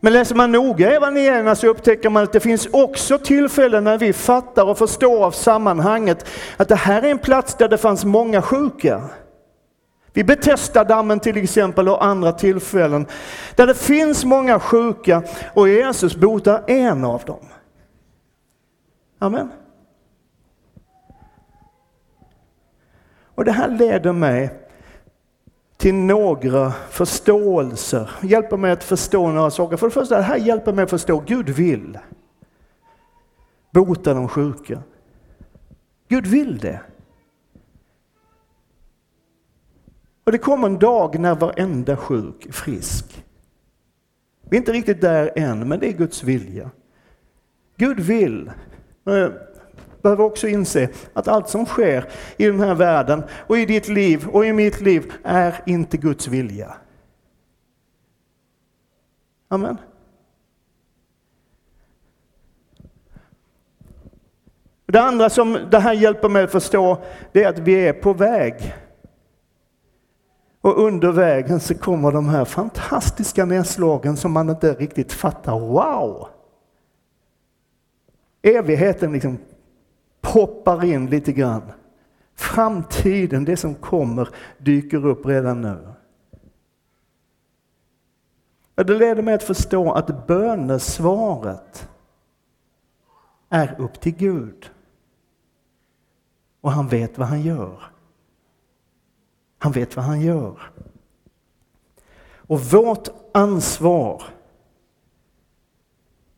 Men 0.00 0.12
läser 0.12 0.34
man 0.34 0.52
noga 0.52 0.90
evangelierna 0.90 1.54
så 1.54 1.66
upptäcker 1.66 2.10
man 2.10 2.22
att 2.22 2.32
det 2.32 2.40
finns 2.40 2.68
också 2.72 3.18
tillfällen 3.18 3.84
när 3.84 3.98
vi 3.98 4.12
fattar 4.12 4.64
och 4.64 4.78
förstår 4.78 5.24
av 5.24 5.30
sammanhanget 5.30 6.26
att 6.56 6.68
det 6.68 6.74
här 6.74 7.02
är 7.02 7.10
en 7.10 7.18
plats 7.18 7.54
där 7.54 7.68
det 7.68 7.78
fanns 7.78 8.04
många 8.04 8.42
sjuka. 8.42 9.02
Vid 10.18 10.26
Betestadammen 10.26 11.20
till 11.20 11.36
exempel 11.36 11.88
och 11.88 12.04
andra 12.04 12.32
tillfällen 12.32 13.06
där 13.54 13.66
det 13.66 13.74
finns 13.74 14.24
många 14.24 14.60
sjuka 14.60 15.22
och 15.54 15.68
Jesus 15.68 16.16
botar 16.16 16.64
en 16.66 17.04
av 17.04 17.24
dem. 17.24 17.46
Amen. 19.18 19.52
Och 23.34 23.44
det 23.44 23.52
här 23.52 23.68
leder 23.68 24.12
mig 24.12 24.50
till 25.76 25.94
några 25.94 26.70
förståelser. 26.70 28.10
Hjälper 28.22 28.56
mig 28.56 28.70
att 28.70 28.84
förstå 28.84 29.28
några 29.28 29.50
saker. 29.50 29.76
För 29.76 29.86
det 29.86 29.92
första, 29.92 30.16
det 30.16 30.22
här 30.22 30.36
hjälper 30.36 30.72
mig 30.72 30.82
att 30.82 30.90
förstå 30.90 31.22
Gud 31.26 31.48
vill 31.48 31.98
bota 33.70 34.14
de 34.14 34.28
sjuka. 34.28 34.82
Gud 36.08 36.26
vill 36.26 36.58
det. 36.58 36.80
Och 40.28 40.32
det 40.32 40.38
kommer 40.38 40.66
en 40.66 40.78
dag 40.78 41.18
när 41.18 41.34
varenda 41.34 41.96
sjuk 41.96 42.46
är 42.46 42.52
frisk. 42.52 43.24
Vi 44.42 44.56
är 44.56 44.60
inte 44.60 44.72
riktigt 44.72 45.00
där 45.00 45.32
än, 45.36 45.68
men 45.68 45.80
det 45.80 45.88
är 45.88 45.92
Guds 45.92 46.22
vilja. 46.22 46.70
Gud 47.76 48.00
vill. 48.00 48.50
men 49.04 49.32
behöver 50.02 50.24
också 50.24 50.48
inse 50.48 50.88
att 51.12 51.28
allt 51.28 51.48
som 51.48 51.66
sker 51.66 52.04
i 52.36 52.46
den 52.46 52.60
här 52.60 52.74
världen 52.74 53.22
och 53.46 53.58
i 53.58 53.66
ditt 53.66 53.88
liv 53.88 54.28
och 54.28 54.46
i 54.46 54.52
mitt 54.52 54.80
liv 54.80 55.12
är 55.22 55.62
inte 55.66 55.96
Guds 55.96 56.28
vilja. 56.28 56.76
Amen. 59.48 59.76
Det 64.86 65.00
andra 65.00 65.30
som 65.30 65.58
det 65.70 65.78
här 65.78 65.92
hjälper 65.92 66.28
mig 66.28 66.44
att 66.44 66.52
förstå, 66.52 67.02
det 67.32 67.44
är 67.44 67.48
att 67.48 67.58
vi 67.58 67.74
är 67.74 67.92
på 67.92 68.12
väg. 68.12 68.74
Och 70.60 70.78
under 70.78 71.12
vägen 71.12 71.60
så 71.60 71.74
kommer 71.74 72.12
de 72.12 72.28
här 72.28 72.44
fantastiska 72.44 73.44
nedslagen 73.44 74.16
som 74.16 74.32
man 74.32 74.50
inte 74.50 74.74
riktigt 74.74 75.12
fattar. 75.12 75.58
Wow! 75.58 76.28
Evigheten 78.42 79.12
liksom 79.12 79.38
poppar 80.20 80.84
in 80.84 81.06
lite 81.06 81.32
grann. 81.32 81.62
Framtiden, 82.34 83.44
det 83.44 83.56
som 83.56 83.74
kommer, 83.74 84.28
dyker 84.58 85.06
upp 85.06 85.26
redan 85.26 85.60
nu. 85.60 85.88
Det 88.74 88.94
leder 88.94 89.22
mig 89.22 89.34
att 89.34 89.42
förstå 89.42 89.92
att 89.92 90.26
bönesvaret 90.26 91.88
är 93.48 93.80
upp 93.80 94.00
till 94.00 94.14
Gud. 94.16 94.70
Och 96.60 96.72
han 96.72 96.88
vet 96.88 97.18
vad 97.18 97.28
han 97.28 97.42
gör. 97.42 97.97
Han 99.58 99.72
vet 99.72 99.96
vad 99.96 100.04
han 100.04 100.20
gör. 100.20 100.70
Och 102.48 102.60
vårt 102.60 103.08
ansvar 103.34 104.22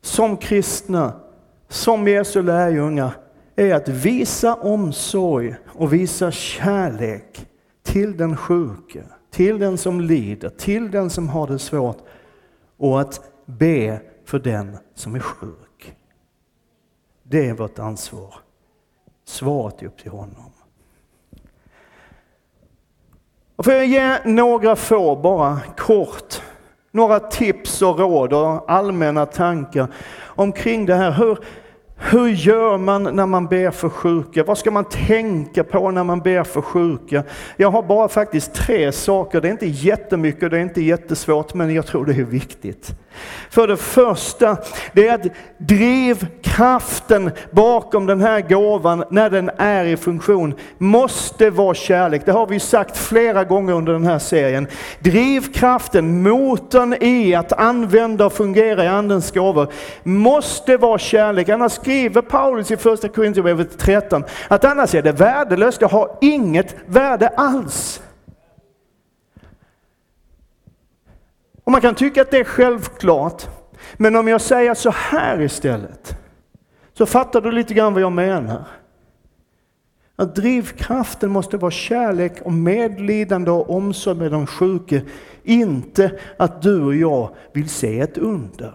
som 0.01 0.37
kristna, 0.37 1.21
som 1.69 2.09
Jesu 2.09 2.43
lärjungar, 2.43 3.13
är 3.57 3.75
att 3.75 3.89
visa 3.89 4.55
omsorg 4.55 5.55
och 5.67 5.93
visa 5.93 6.31
kärlek 6.31 7.47
till 7.83 8.17
den 8.17 8.37
sjuke, 8.37 9.05
till 9.31 9.59
den 9.59 9.79
som 9.79 10.01
lider, 10.01 10.49
till 10.49 10.91
den 10.91 11.11
som 11.11 11.29
har 11.29 11.47
det 11.47 11.59
svårt 11.59 11.99
och 12.77 13.01
att 13.01 13.21
be 13.47 14.01
för 14.25 14.39
den 14.39 14.77
som 14.95 15.15
är 15.15 15.21
sjuk. 15.21 15.97
Det 17.23 17.49
är 17.49 17.55
vårt 17.55 17.79
ansvar. 17.79 18.35
Svaret 19.25 19.83
är 19.83 19.87
upp 19.87 19.99
till 19.99 20.11
honom. 20.11 20.53
Och 23.61 23.65
får 23.65 23.75
jag 23.75 23.87
ge 23.87 24.19
några 24.25 24.77
få, 24.77 25.17
bara 25.17 25.59
kort, 25.77 26.43
några 26.93 27.21
tips 27.21 27.83
och 27.83 27.99
råd 27.99 28.33
och 28.33 28.71
allmänna 28.71 29.27
tankar 29.27 29.87
omkring 30.25 30.87
det 30.87 30.95
här. 30.95 31.11
Hur, 31.11 31.39
hur 31.97 32.29
gör 32.29 32.79
man 32.79 33.03
när 33.03 33.27
man 33.27 33.47
ber 33.47 33.71
för 33.71 33.89
sjuka? 33.89 34.45
Vad 34.45 34.59
ska 34.59 34.71
man 34.71 34.85
tänka 34.85 35.65
på 35.65 35.91
när 35.91 36.05
man 36.05 36.21
ber 36.21 36.43
för 36.43 36.63
sjuka? 36.63 37.23
Jag 37.57 37.71
har 37.71 37.83
bara 37.83 38.09
faktiskt 38.09 38.55
tre 38.55 38.93
saker. 38.93 39.41
Det 39.41 39.49
är 39.49 39.53
inte 39.53 39.67
jättemycket, 39.67 40.51
det 40.51 40.59
är 40.59 40.63
inte 40.63 40.83
jättesvårt, 40.83 41.55
men 41.55 41.75
jag 41.75 41.87
tror 41.87 42.05
det 42.05 42.13
är 42.13 42.25
viktigt. 42.25 42.91
För 43.51 43.67
det 43.67 43.77
första, 43.77 44.57
det 44.93 45.09
är 45.09 45.15
att 45.15 45.27
drivkraften 45.59 47.31
bakom 47.51 48.07
den 48.07 48.21
här 48.21 48.41
gåvan 48.41 49.05
när 49.11 49.31
den 49.31 49.51
är 49.57 49.85
i 49.85 49.97
funktion 49.97 50.55
måste 50.79 51.51
vara 51.51 51.75
kärlek. 51.75 52.23
Det 52.25 52.33
har 52.33 52.47
vi 52.47 52.61
sagt 52.61 52.97
flera 52.97 53.45
gånger 53.45 53.73
under 53.73 53.93
den 53.93 54.07
här 54.07 54.19
serien. 54.19 54.67
Drivkraften, 54.99 56.23
motorn 56.23 56.95
i 57.01 57.35
att 57.35 57.53
använda 57.53 58.27
och 58.27 58.33
fungera 58.33 58.85
i 58.85 58.89
Andens 58.89 59.33
gåvor 59.33 59.73
måste 60.03 60.77
vara 60.77 60.99
kärlek. 60.99 61.49
Annars 61.49 61.73
skriver 61.73 62.23
Paulus 62.23 62.71
i 62.71 62.77
första 62.77 63.09
Korinthierbrevet 63.09 63.79
13 63.79 64.25
att 64.49 64.65
annars 64.65 64.95
är 64.95 65.03
det 65.03 65.13
värdelöst, 65.13 65.81
det 65.81 65.87
har 65.87 66.17
inget 66.21 66.77
värde 66.87 67.29
alls. 67.29 68.01
Och 71.71 71.73
man 71.73 71.81
kan 71.81 71.95
tycka 71.95 72.23
att 72.23 72.31
det 72.31 72.39
är 72.39 72.45
självklart, 72.45 73.49
men 73.97 74.17
om 74.17 74.29
jag 74.29 74.41
säger 74.41 74.75
så 74.75 74.91
här 74.91 75.41
istället, 75.41 76.17
så 76.93 77.07
fattar 77.07 77.41
du 77.41 77.53
lite 77.53 77.75
grann 77.75 77.93
vad 77.93 78.03
jag 78.03 78.13
menar. 78.13 78.65
Att 80.17 80.35
drivkraften 80.35 81.31
måste 81.31 81.57
vara 81.57 81.71
kärlek 81.71 82.43
och 82.43 82.53
medlidande 82.53 83.51
och 83.51 83.71
omsorg 83.71 84.19
med 84.19 84.31
de 84.31 84.47
sjuka, 84.47 85.01
inte 85.43 86.19
att 86.37 86.63
du 86.63 86.83
och 86.83 86.97
jag 86.97 87.35
vill 87.53 87.69
se 87.69 88.01
ett 88.01 88.19
under. 88.19 88.75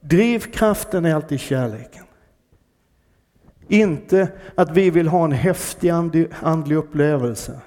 Drivkraften 0.00 1.04
är 1.04 1.14
alltid 1.14 1.40
kärleken. 1.40 2.05
Inte 3.68 4.28
att 4.54 4.70
vi 4.70 4.90
vill 4.90 5.08
ha 5.08 5.24
en 5.24 5.32
häftig 5.32 5.90
andlig 6.42 6.76
upplevelse. 6.76 7.60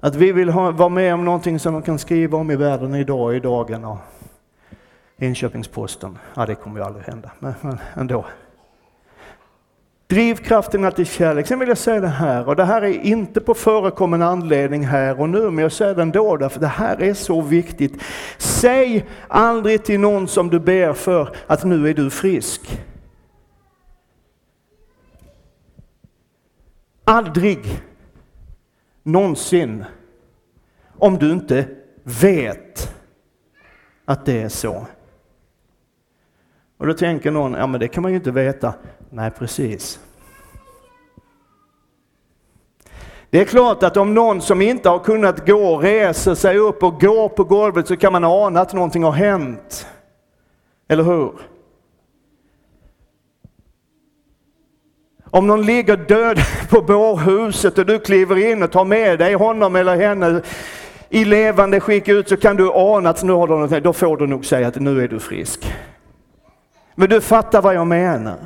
Att 0.00 0.14
vi 0.14 0.32
vill 0.32 0.48
ha, 0.48 0.70
vara 0.70 0.88
med 0.88 1.14
om 1.14 1.24
någonting 1.24 1.58
som 1.58 1.72
de 1.72 1.82
kan 1.82 1.98
skriva 1.98 2.38
om 2.38 2.50
i 2.50 2.56
världen 2.56 2.94
idag, 2.94 3.36
i 3.36 3.40
dagarna. 3.40 3.98
Enköpingsposten, 5.18 6.18
ja 6.34 6.46
det 6.46 6.54
kommer 6.54 6.80
ju 6.80 6.86
aldrig 6.86 7.04
hända, 7.04 7.30
men, 7.38 7.54
men 7.60 7.78
ändå. 7.94 8.24
Drivkraften 10.06 10.84
att 10.84 10.96
till 10.96 11.06
kärlek. 11.06 11.46
Sen 11.46 11.58
vill 11.58 11.68
jag 11.68 11.78
säga 11.78 12.00
det 12.00 12.08
här, 12.08 12.48
och 12.48 12.56
det 12.56 12.64
här 12.64 12.82
är 12.82 13.04
inte 13.04 13.40
på 13.40 13.54
förekommande 13.54 14.26
anledning 14.26 14.86
här 14.86 15.20
och 15.20 15.28
nu, 15.28 15.50
men 15.50 15.62
jag 15.62 15.72
säger 15.72 15.94
det 15.94 16.02
ändå 16.02 16.36
därför 16.36 16.60
det 16.60 16.66
här 16.66 17.02
är 17.02 17.14
så 17.14 17.40
viktigt. 17.40 18.02
Säg 18.38 19.06
aldrig 19.28 19.84
till 19.84 20.00
någon 20.00 20.28
som 20.28 20.50
du 20.50 20.60
ber 20.60 20.92
för 20.92 21.36
att 21.46 21.64
nu 21.64 21.88
är 21.88 21.94
du 21.94 22.10
frisk. 22.10 22.80
Aldrig 27.10 27.82
någonsin 29.02 29.84
om 30.98 31.18
du 31.18 31.32
inte 31.32 31.68
vet 32.02 32.94
att 34.04 34.26
det 34.26 34.42
är 34.42 34.48
så. 34.48 34.86
Och 36.78 36.86
då 36.86 36.94
tänker 36.94 37.30
någon, 37.30 37.52
ja 37.52 37.66
men 37.66 37.80
det 37.80 37.88
kan 37.88 38.02
man 38.02 38.12
ju 38.12 38.16
inte 38.16 38.30
veta. 38.30 38.74
Nej, 39.10 39.30
precis. 39.30 40.00
Det 43.30 43.40
är 43.40 43.44
klart 43.44 43.82
att 43.82 43.96
om 43.96 44.14
någon 44.14 44.40
som 44.40 44.62
inte 44.62 44.88
har 44.88 44.98
kunnat 44.98 45.46
gå 45.46 45.78
reser 45.78 46.34
sig 46.34 46.58
upp 46.58 46.82
och 46.82 47.00
går 47.00 47.28
på 47.28 47.44
golvet 47.44 47.88
så 47.88 47.96
kan 47.96 48.12
man 48.12 48.24
ana 48.24 48.60
att 48.60 48.72
någonting 48.72 49.02
har 49.02 49.12
hänt. 49.12 49.86
Eller 50.88 51.04
hur? 51.04 51.32
Om 55.30 55.46
någon 55.46 55.62
ligger 55.62 55.96
död 55.96 56.38
på 56.70 56.82
bårhuset 56.82 57.78
och 57.78 57.86
du 57.86 57.98
kliver 57.98 58.50
in 58.50 58.62
och 58.62 58.72
tar 58.72 58.84
med 58.84 59.18
dig 59.18 59.34
honom 59.34 59.76
eller 59.76 59.96
henne 59.96 60.42
i 61.08 61.24
levande 61.24 61.80
skick 61.80 62.08
ut 62.08 62.28
så 62.28 62.36
kan 62.36 62.56
du 62.56 62.70
ana 62.72 63.10
att 63.10 63.22
nu 63.22 63.32
har 63.32 63.48
du 63.48 63.54
något, 63.54 63.84
då 63.84 63.92
får 63.92 64.16
du 64.16 64.26
nog 64.26 64.46
säga 64.46 64.68
att 64.68 64.76
nu 64.76 65.02
är 65.02 65.08
du 65.08 65.20
frisk. 65.20 65.72
Men 66.94 67.08
du 67.08 67.20
fattar 67.20 67.62
vad 67.62 67.74
jag 67.74 67.86
menar. 67.86 68.38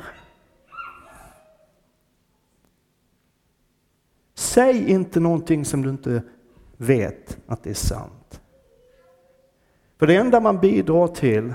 Säg 4.35 4.91
inte 4.91 5.19
någonting 5.19 5.65
som 5.65 5.81
du 5.81 5.89
inte 5.89 6.21
vet 6.77 7.37
att 7.47 7.63
det 7.63 7.69
är 7.69 7.73
sant. 7.73 8.41
För 9.99 10.07
det 10.07 10.15
enda 10.15 10.39
man 10.39 10.59
bidrar 10.59 11.07
till 11.07 11.53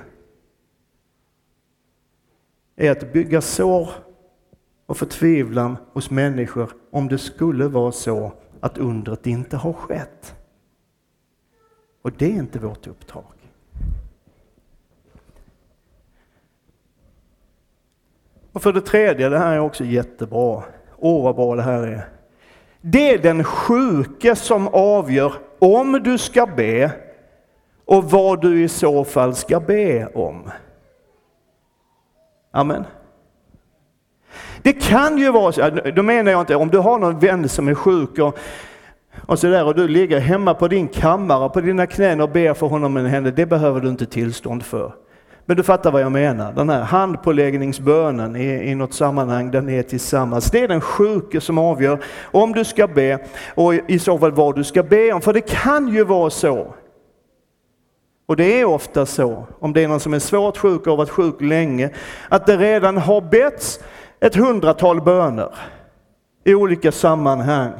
är 2.76 2.90
att 2.90 3.12
bygga 3.12 3.40
sår 3.40 3.90
och 4.88 4.96
förtvivlan 4.96 5.76
hos 5.92 6.10
människor 6.10 6.70
om 6.90 7.08
det 7.08 7.18
skulle 7.18 7.68
vara 7.68 7.92
så 7.92 8.32
att 8.60 8.78
undret 8.78 9.26
inte 9.26 9.56
har 9.56 9.72
skett. 9.72 10.34
Och 12.02 12.12
det 12.12 12.26
är 12.26 12.34
inte 12.34 12.58
vårt 12.58 12.86
uppdrag. 12.86 13.24
Och 18.52 18.62
för 18.62 18.72
det 18.72 18.80
tredje, 18.80 19.28
det 19.28 19.38
här 19.38 19.52
är 19.52 19.60
också 19.60 19.84
jättebra. 19.84 20.62
Åh 20.96 21.24
vad 21.24 21.36
bra 21.36 21.56
det 21.56 21.62
här 21.62 21.82
är. 21.82 22.08
Det 22.80 23.14
är 23.14 23.18
den 23.18 23.44
sjuke 23.44 24.36
som 24.36 24.68
avgör 24.68 25.32
om 25.58 25.92
du 25.92 26.18
ska 26.18 26.46
be 26.46 26.92
och 27.84 28.10
vad 28.10 28.40
du 28.40 28.64
i 28.64 28.68
så 28.68 29.04
fall 29.04 29.34
ska 29.34 29.60
be 29.60 30.06
om. 30.06 30.50
Amen. 32.50 32.84
Det 34.68 34.72
kan 34.72 35.18
ju 35.18 35.32
vara 35.32 35.52
så, 35.52 35.70
då 35.96 36.02
menar 36.02 36.32
jag 36.32 36.40
inte 36.40 36.56
om 36.56 36.68
du 36.68 36.78
har 36.78 36.98
någon 36.98 37.18
vän 37.18 37.48
som 37.48 37.68
är 37.68 37.74
sjuk 37.74 38.18
och, 38.18 38.38
och 39.26 39.38
sådär 39.38 39.64
och 39.64 39.74
du 39.74 39.88
ligger 39.88 40.18
hemma 40.20 40.54
på 40.54 40.68
din 40.68 40.88
kammare 40.88 41.48
på 41.48 41.60
dina 41.60 41.86
knän 41.86 42.20
och 42.20 42.30
ber 42.30 42.54
för 42.54 42.66
honom 42.66 42.96
eller 42.96 43.08
henne, 43.08 43.30
det 43.30 43.46
behöver 43.46 43.80
du 43.80 43.88
inte 43.88 44.06
tillstånd 44.06 44.62
för. 44.62 44.92
Men 45.44 45.56
du 45.56 45.62
fattar 45.62 45.90
vad 45.90 46.02
jag 46.02 46.12
menar, 46.12 46.52
den 46.52 46.68
här 46.68 46.82
handpåläggningsbönen 46.82 48.36
i, 48.36 48.70
i 48.70 48.74
något 48.74 48.94
sammanhang 48.94 49.50
där 49.50 49.62
ni 49.62 49.74
är 49.74 49.82
tillsammans. 49.82 50.50
Det 50.50 50.60
är 50.60 50.68
den 50.68 50.80
sjuke 50.80 51.40
som 51.40 51.58
avgör 51.58 51.98
om 52.22 52.52
du 52.52 52.64
ska 52.64 52.86
be 52.86 53.18
och 53.54 53.74
i 53.74 53.98
så 53.98 54.18
fall 54.18 54.32
vad 54.32 54.56
du 54.56 54.64
ska 54.64 54.82
be 54.82 55.12
om. 55.12 55.20
För 55.20 55.32
det 55.32 55.40
kan 55.40 55.88
ju 55.88 56.04
vara 56.04 56.30
så 56.30 56.74
Och 58.26 58.36
det 58.36 58.60
är 58.60 58.64
ofta 58.64 59.06
så, 59.06 59.46
om 59.58 59.72
det 59.72 59.84
är 59.84 59.88
någon 59.88 60.00
som 60.00 60.14
är 60.14 60.18
svårt 60.18 60.56
sjuk 60.56 60.80
och 60.80 60.86
har 60.86 60.96
varit 60.96 61.10
sjuk 61.10 61.40
länge, 61.40 61.90
att 62.28 62.46
det 62.46 62.56
redan 62.56 62.96
har 62.96 63.20
betts 63.20 63.80
ett 64.20 64.34
hundratal 64.34 65.02
böner 65.02 65.54
i 66.44 66.54
olika 66.54 66.92
sammanhang. 66.92 67.72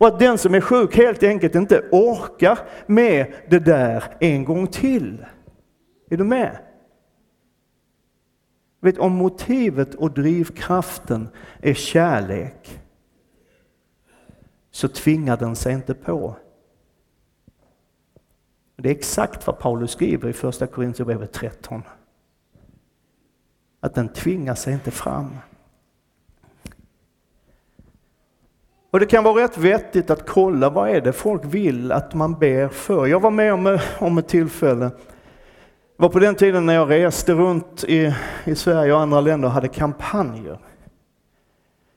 Och 0.00 0.06
att 0.06 0.18
den 0.18 0.38
som 0.38 0.54
är 0.54 0.60
sjuk 0.60 0.96
helt 0.96 1.22
enkelt 1.22 1.54
inte 1.54 1.88
orkar 1.92 2.58
med 2.86 3.34
det 3.48 3.58
där 3.58 4.04
en 4.20 4.44
gång 4.44 4.66
till. 4.66 5.26
Är 6.10 6.16
du 6.16 6.24
med? 6.24 6.58
Vet, 8.80 8.98
om 8.98 9.12
motivet 9.12 9.94
och 9.94 10.10
drivkraften 10.10 11.28
är 11.60 11.74
kärlek 11.74 12.80
så 14.70 14.88
tvingar 14.88 15.36
den 15.36 15.56
sig 15.56 15.72
inte 15.72 15.94
på. 15.94 16.36
Det 18.76 18.88
är 18.88 18.92
exakt 18.92 19.46
vad 19.46 19.58
Paulus 19.58 19.90
skriver 19.90 20.28
i 20.28 20.32
första 20.32 20.66
Korintierbrevet 20.66 21.32
13. 21.32 21.82
Att 23.80 23.94
den 23.94 24.08
tvingar 24.08 24.54
sig 24.54 24.72
inte 24.72 24.90
fram. 24.90 25.36
Och 28.90 29.00
det 29.00 29.06
kan 29.06 29.24
vara 29.24 29.44
rätt 29.44 29.58
vettigt 29.58 30.10
att 30.10 30.26
kolla 30.26 30.70
vad 30.70 30.88
är 30.88 31.00
det 31.00 31.12
folk 31.12 31.44
vill 31.44 31.92
att 31.92 32.14
man 32.14 32.34
ber 32.34 32.68
för. 32.68 33.06
Jag 33.06 33.20
var 33.20 33.30
med 33.30 33.52
om, 33.52 33.66
eh, 33.66 33.80
om 33.98 34.18
ett 34.18 34.28
tillfälle. 34.28 34.84
Det 34.84 36.02
var 36.02 36.08
på 36.08 36.18
den 36.18 36.34
tiden 36.34 36.66
när 36.66 36.74
jag 36.74 36.90
reste 36.90 37.32
runt 37.32 37.84
i, 37.84 38.14
i 38.44 38.54
Sverige 38.54 38.92
och 38.92 39.00
andra 39.00 39.20
länder 39.20 39.48
och 39.48 39.54
hade 39.54 39.68
kampanjer. 39.68 40.58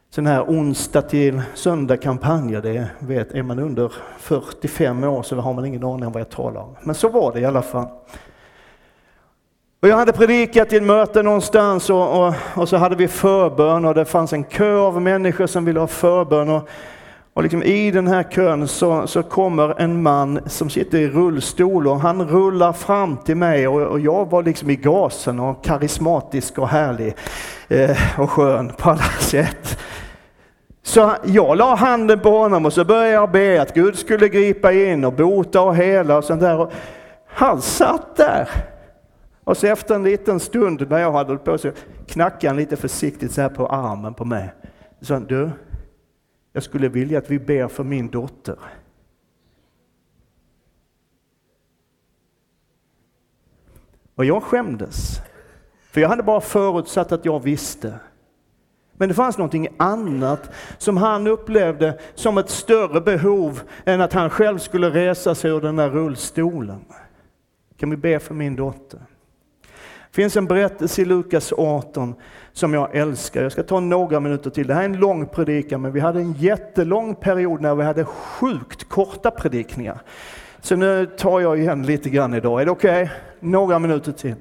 Sådana 0.10 0.30
här 0.30 0.44
onsdag 0.44 1.02
till 1.02 1.42
söndag 1.54 1.98
kampanjer, 1.98 2.62
det 2.62 2.90
vet, 3.00 3.32
är 3.32 3.44
man 3.44 3.60
under 3.60 3.94
45 4.18 5.04
år 5.04 5.24
så 5.24 5.36
har 5.36 5.54
man 5.54 5.66
ingen 5.66 5.84
aning 5.84 6.06
om 6.06 6.12
vad 6.12 6.20
jag 6.20 6.30
talar 6.30 6.62
om. 6.62 6.76
Men 6.84 6.96
så 6.96 7.10
var 7.10 7.34
det 7.34 7.40
i 7.40 7.46
alla 7.46 7.62
fall. 7.62 7.88
Och 9.84 9.90
jag 9.90 9.98
hade 9.98 10.14
predikat 10.14 10.74
i 10.74 10.76
ett 10.76 10.84
möte 10.84 11.24
någonstans 11.24 11.90
och, 11.90 12.28
och, 12.28 12.34
och, 12.56 12.70
så 12.70 12.78
hade 12.78 12.96
vi 12.96 13.08
förbön 13.08 13.86
och 13.86 13.94
det 13.94 14.06
fanns 14.06 14.34
en 14.34 14.44
kö 14.44 14.78
av 14.78 15.02
människor 15.02 15.48
som 15.48 15.66
ville 15.66 15.80
ha 15.80 15.88
förbön. 15.88 16.50
Och, 16.50 16.70
och 17.34 17.44
liksom 17.44 17.64
I 17.64 17.92
den 17.92 18.08
här 18.08 18.24
kön 18.24 18.68
så, 18.68 19.08
så 19.08 19.24
kommer 19.24 19.82
en 19.82 20.04
man 20.04 20.40
som 20.46 20.70
sitter 20.70 20.98
i 20.98 21.08
rullstol 21.08 21.88
och 21.88 22.00
han 22.00 22.28
rullar 22.28 22.74
fram 22.74 23.18
till 23.18 23.38
mig 23.38 23.68
och, 23.68 23.82
och 23.82 24.00
jag 24.00 24.30
var 24.30 24.44
liksom 24.44 24.70
i 24.70 24.76
gasen 24.76 25.40
och 25.40 25.64
karismatisk 25.64 26.58
och 26.58 26.70
härlig 26.70 27.16
eh, 27.68 28.20
och 28.20 28.32
skön 28.32 28.72
på 28.78 28.90
alla 28.90 29.04
sätt. 29.20 29.80
Så 30.84 31.14
jag 31.24 31.58
la 31.58 31.76
handen 31.76 32.20
på 32.20 32.30
honom 32.30 32.66
och 32.66 32.74
så 32.74 32.86
började 32.86 33.10
jag 33.10 33.32
be 33.32 33.62
att 33.62 33.74
Gud 33.74 33.98
skulle 33.98 34.30
gripa 34.30 34.72
in 34.72 35.06
och 35.06 35.14
bota 35.14 35.62
och 35.62 35.76
hela 35.76 36.18
och 36.18 36.24
sånt 36.24 36.42
där. 36.42 36.60
Och 36.60 36.74
han 37.28 37.62
satt 37.62 38.16
där. 38.16 38.50
Och 39.44 39.58
så 39.58 39.68
efter 39.68 39.96
en 39.96 40.04
liten 40.04 40.40
stund 40.40 40.90
när 40.90 41.00
jag 41.00 41.12
hade 41.12 41.30
hållit 41.30 41.44
på 41.44 41.58
så 41.58 41.72
knackade 42.08 42.48
han 42.48 42.58
lite 42.58 42.76
försiktigt 42.76 43.32
så 43.32 43.42
här 43.42 43.50
på 43.50 43.68
armen 43.68 44.14
på 44.14 44.26
mig. 44.26 44.54
Så 45.00 45.06
sa 45.06 45.20
du, 45.20 45.50
jag 46.54 46.64
skulle 46.64 46.90
vilja 46.90 47.18
att 47.18 47.32
vi 47.32 47.40
ber 47.40 47.68
för 47.68 47.84
min 47.84 48.08
dotter. 48.08 48.58
Och 54.16 54.26
jag 54.26 54.44
skämdes. 54.44 55.22
För 55.92 56.02
jag 56.02 56.10
hade 56.10 56.24
bara 56.24 56.42
förutsatt 56.42 57.12
att 57.12 57.26
jag 57.26 57.40
visste. 57.40 58.00
Men 58.94 59.10
det 59.10 59.16
fanns 59.16 59.38
någonting 59.38 59.68
annat 59.78 60.50
som 60.78 60.98
han 60.98 61.28
upplevde 61.28 62.00
som 62.16 62.38
ett 62.38 62.50
större 62.50 63.02
behov 63.02 63.62
än 63.86 64.02
att 64.02 64.14
han 64.14 64.30
själv 64.30 64.58
skulle 64.58 64.90
resa 64.90 65.36
sig 65.36 65.52
ur 65.52 65.62
den 65.62 65.76
där 65.76 65.90
rullstolen. 65.90 66.86
Kan 67.78 67.90
vi 67.90 67.98
be 67.98 68.20
för 68.20 68.34
min 68.34 68.56
dotter? 68.56 69.00
Det 70.14 70.22
finns 70.22 70.38
en 70.38 70.46
berättelse 70.46 71.02
i 71.02 71.06
Lukas 71.06 71.54
18 71.58 72.16
som 72.52 72.74
jag 72.74 72.96
älskar. 72.96 73.44
Jag 73.44 73.52
ska 73.52 73.64
ta 73.64 73.80
några 73.80 74.20
minuter 74.20 74.50
till. 74.50 74.68
Det 74.68 74.74
här 74.74 74.82
är 74.82 74.86
en 74.86 74.98
lång 74.98 75.26
predikan, 75.28 75.82
men 75.82 75.92
vi 75.92 76.00
hade 76.00 76.20
en 76.20 76.34
jättelång 76.34 77.16
period 77.16 77.62
när 77.62 77.76
vi 77.76 77.84
hade 77.84 78.06
sjukt 78.06 78.90
korta 78.90 79.32
predikningar. 79.32 80.02
Så 80.62 80.76
nu 80.76 81.06
tar 81.06 81.40
jag 81.40 81.60
igen 81.60 81.84
lite 81.84 82.10
grann 82.10 82.34
idag. 82.34 82.62
Är 82.62 82.66
det 82.66 82.72
okej? 82.72 83.04
Okay? 83.04 83.16
Några 83.40 83.80
minuter 83.80 84.12
till. 84.12 84.36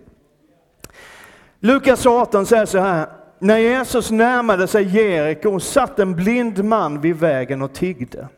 Lukas 1.60 2.06
18 2.06 2.46
säger 2.46 2.66
så 2.66 2.78
här. 2.78 3.06
När 3.38 3.58
Jesus 3.58 4.10
närmade 4.10 4.66
sig 4.66 4.96
Jeriko 4.96 5.60
satt 5.60 5.98
en 5.98 6.14
blind 6.14 6.64
man 6.64 7.00
vid 7.00 7.16
vägen 7.16 7.62
och 7.62 7.72
tiggde. 7.72 8.28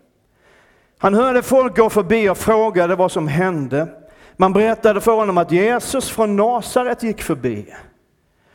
Han 0.99 1.15
hörde 1.15 1.43
folk 1.43 1.77
gå 1.77 1.91
förbi 1.91 2.29
och 2.29 2.39
frågade 2.39 2.97
vad 2.97 3.13
som 3.13 3.29
hände. 3.29 4.04
Man 4.37 4.53
berättade 4.53 5.01
för 5.01 5.13
honom 5.13 5.39
att 5.39 5.53
Jesus 5.53 6.11
från 6.11 6.37
Nasaret 6.37 7.03
gick 7.03 7.23
förbi. 7.23 7.75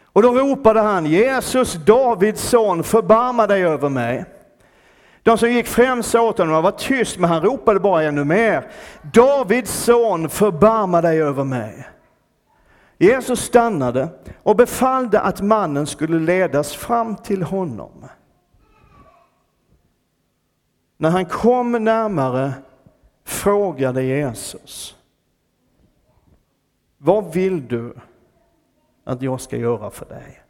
Och 0.04 0.22
då 0.22 0.32
ropade 0.32 0.80
han, 0.80 1.06
Jesus, 1.06 1.74
Davids 1.74 2.42
son, 2.42 2.84
förbarma 2.84 3.48
dig 3.48 3.64
över 3.64 3.90
mig. 3.90 4.26
De 5.24 5.38
som 5.38 5.52
gick 5.52 5.68
främst 5.68 6.16
åt 6.16 6.38
honom 6.38 6.64
var 6.64 6.72
tyst, 6.72 7.18
men 7.18 7.30
han 7.30 7.42
ropade 7.42 7.80
bara 7.80 8.04
ännu 8.04 8.24
mer. 8.24 8.72
Davids 9.14 9.72
son, 9.72 10.30
förbarma 10.30 11.02
dig 11.02 11.22
över 11.22 11.44
mig. 11.44 11.88
Jesus 12.98 13.40
stannade 13.40 14.10
och 14.44 14.56
befallde 14.56 15.20
att 15.20 15.42
mannen 15.42 15.88
skulle 15.88 16.20
ledas 16.20 16.74
fram 16.74 17.16
till 17.16 17.44
honom. 17.44 18.06
När 20.98 21.10
han 21.10 21.26
kom 21.26 21.72
närmare 21.72 22.54
frågade 23.26 24.04
Jesus, 24.04 24.96
vad 27.02 27.34
vill 27.34 27.68
du 27.68 27.94
att 29.04 29.22
jag 29.22 29.42
ska 29.42 29.58
göra 29.58 29.90
för 29.90 30.06
dig? 30.06 30.44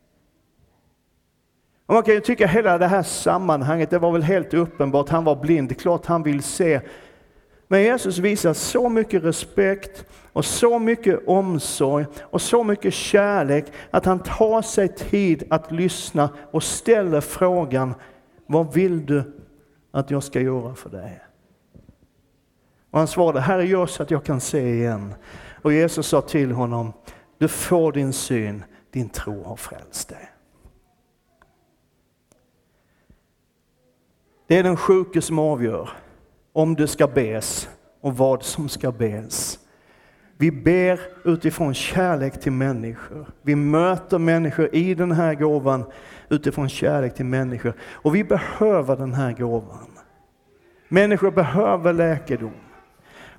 Och 1.86 1.94
man 1.94 2.04
kan 2.04 2.14
ju 2.14 2.20
tycka 2.20 2.48
hela 2.48 2.78
det 2.78 2.88
här 2.88 3.04
sammanhanget, 3.04 3.90
det 3.90 4.00
var 4.00 4.12
väl 4.12 4.24
helt 4.24 4.54
uppenbart, 4.54 5.10
han 5.10 5.24
var 5.24 5.36
blind, 5.36 5.80
klart 5.80 6.06
han 6.06 6.24
vill 6.24 6.44
se. 6.44 6.82
Men 7.68 7.82
Jesus 7.82 8.18
visar 8.18 8.54
så 8.54 8.90
mycket 8.90 9.24
respekt 9.24 10.06
och 10.34 10.46
så 10.46 10.80
mycket 10.80 11.28
omsorg 11.28 12.06
och 12.22 12.42
så 12.42 12.64
mycket 12.64 12.94
kärlek 12.94 13.66
att 13.92 14.06
han 14.06 14.20
tar 14.20 14.62
sig 14.62 14.88
tid 14.88 15.44
att 15.50 15.72
lyssna 15.72 16.30
och 16.52 16.64
ställer 16.64 17.22
frågan, 17.22 17.94
vad 18.46 18.74
vill 18.74 19.06
du 19.06 19.24
att 19.92 20.12
jag 20.12 20.24
ska 20.24 20.42
göra 20.42 20.76
för 20.76 20.90
dig? 20.90 21.22
Och 22.91 22.99
han 22.99 23.08
svarade, 23.08 23.39
Herre 23.39 23.65
gör 23.65 23.86
så 23.86 24.04
att 24.04 24.12
jag 24.12 24.23
kan 24.23 24.41
se 24.41 24.73
igen. 24.73 25.13
Och 25.62 25.73
Jesus 25.73 26.08
sa 26.08 26.21
till 26.21 26.52
honom, 26.52 26.93
du 27.38 27.47
får 27.47 27.91
din 27.91 28.13
syn, 28.13 28.63
din 28.91 29.10
tro 29.10 29.43
har 29.43 29.56
frälst 29.56 30.10
dig. 30.10 30.30
Det 34.47 34.58
är 34.58 34.63
den 34.63 34.78
sjuke 34.78 35.21
som 35.21 35.39
avgör 35.39 35.89
om 36.54 36.75
det 36.75 36.88
ska 36.88 37.08
bes 37.08 37.69
och 38.02 38.17
vad 38.17 38.43
som 38.43 38.69
ska 38.69 38.91
bes. 38.91 39.60
Vi 40.38 40.52
ber 40.52 40.99
utifrån 41.25 41.73
kärlek 41.73 42.41
till 42.41 42.52
människor. 42.52 43.28
Vi 43.41 43.56
möter 43.56 44.17
människor 44.17 44.75
i 44.75 44.93
den 44.93 45.12
här 45.12 45.34
gåvan 45.36 45.84
utifrån 46.30 46.69
kärlek 46.69 47.15
till 47.15 47.25
människor. 47.25 47.73
Och 47.82 48.15
vi 48.15 48.23
behöver 48.23 48.97
den 48.97 49.13
här 49.13 49.32
gåvan. 49.32 49.88
Människor 50.88 51.32
behöver 51.32 51.93
läkedom. 51.93 52.69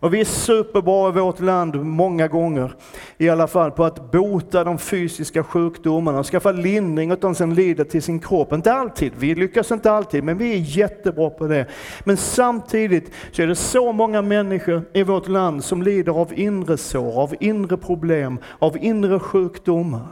Och 0.00 0.14
vi 0.14 0.20
är 0.20 0.24
superbra 0.24 1.08
i 1.08 1.12
vårt 1.12 1.40
land, 1.40 1.84
många 1.84 2.28
gånger 2.28 2.74
i 3.18 3.28
alla 3.28 3.46
fall, 3.46 3.70
på 3.70 3.84
att 3.84 4.12
bota 4.12 4.64
de 4.64 4.78
fysiska 4.78 5.44
sjukdomarna 5.44 6.18
och 6.18 6.26
skaffa 6.26 6.52
lindring 6.52 7.12
åt 7.12 7.20
de 7.20 7.34
som 7.34 7.52
lider 7.52 7.84
till 7.84 8.02
sin 8.02 8.20
kropp. 8.20 8.52
Inte 8.52 8.72
alltid, 8.72 9.12
vi 9.18 9.34
lyckas 9.34 9.70
inte 9.70 9.92
alltid, 9.92 10.24
men 10.24 10.38
vi 10.38 10.52
är 10.52 10.58
jättebra 10.58 11.30
på 11.30 11.46
det. 11.46 11.66
Men 12.04 12.16
samtidigt 12.16 13.12
så 13.32 13.42
är 13.42 13.46
det 13.46 13.56
så 13.56 13.92
många 13.92 14.22
människor 14.22 14.82
i 14.92 15.02
vårt 15.02 15.28
land 15.28 15.64
som 15.64 15.82
lider 15.82 16.12
av 16.12 16.38
inre 16.38 16.76
sår, 16.76 17.22
av 17.22 17.34
inre 17.40 17.76
problem, 17.76 18.38
av 18.58 18.76
inre 18.76 19.18
sjukdomar. 19.18 20.08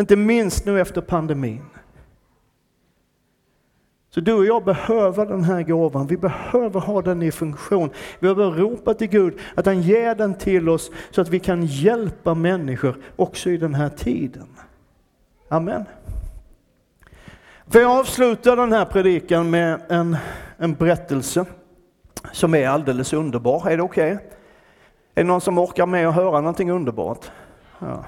Inte 0.00 0.16
minst 0.16 0.66
nu 0.66 0.80
efter 0.80 1.00
pandemin. 1.00 1.62
Så 4.14 4.20
du 4.20 4.32
och 4.32 4.44
jag 4.44 4.64
behöver 4.64 5.26
den 5.26 5.44
här 5.44 5.62
gåvan, 5.62 6.06
vi 6.06 6.16
behöver 6.16 6.80
ha 6.80 7.02
den 7.02 7.22
i 7.22 7.32
funktion. 7.32 7.90
Vi 8.18 8.34
behöver 8.34 8.58
ropa 8.58 8.94
till 8.94 9.08
Gud 9.08 9.38
att 9.54 9.66
han 9.66 9.82
ger 9.82 10.14
den 10.14 10.34
till 10.34 10.68
oss 10.68 10.90
så 11.10 11.20
att 11.20 11.28
vi 11.28 11.38
kan 11.38 11.66
hjälpa 11.66 12.34
människor 12.34 12.96
också 13.16 13.50
i 13.50 13.56
den 13.56 13.74
här 13.74 13.88
tiden. 13.88 14.46
Amen. 15.48 15.84
För 17.66 17.80
jag 17.80 17.98
avslutar 17.98 18.56
den 18.56 18.72
här 18.72 18.84
predikan 18.84 19.50
med 19.50 19.80
en, 19.88 20.16
en 20.56 20.74
berättelse 20.74 21.44
som 22.32 22.54
är 22.54 22.68
alldeles 22.68 23.12
underbar. 23.12 23.70
Är 23.70 23.76
det 23.76 23.82
okej? 23.82 24.12
Okay? 24.12 24.26
Är 25.14 25.22
det 25.22 25.24
någon 25.24 25.40
som 25.40 25.58
orkar 25.58 25.86
med 25.86 26.08
att 26.08 26.14
höra 26.14 26.40
någonting 26.40 26.70
underbart? 26.70 27.30
Ja. 27.78 28.04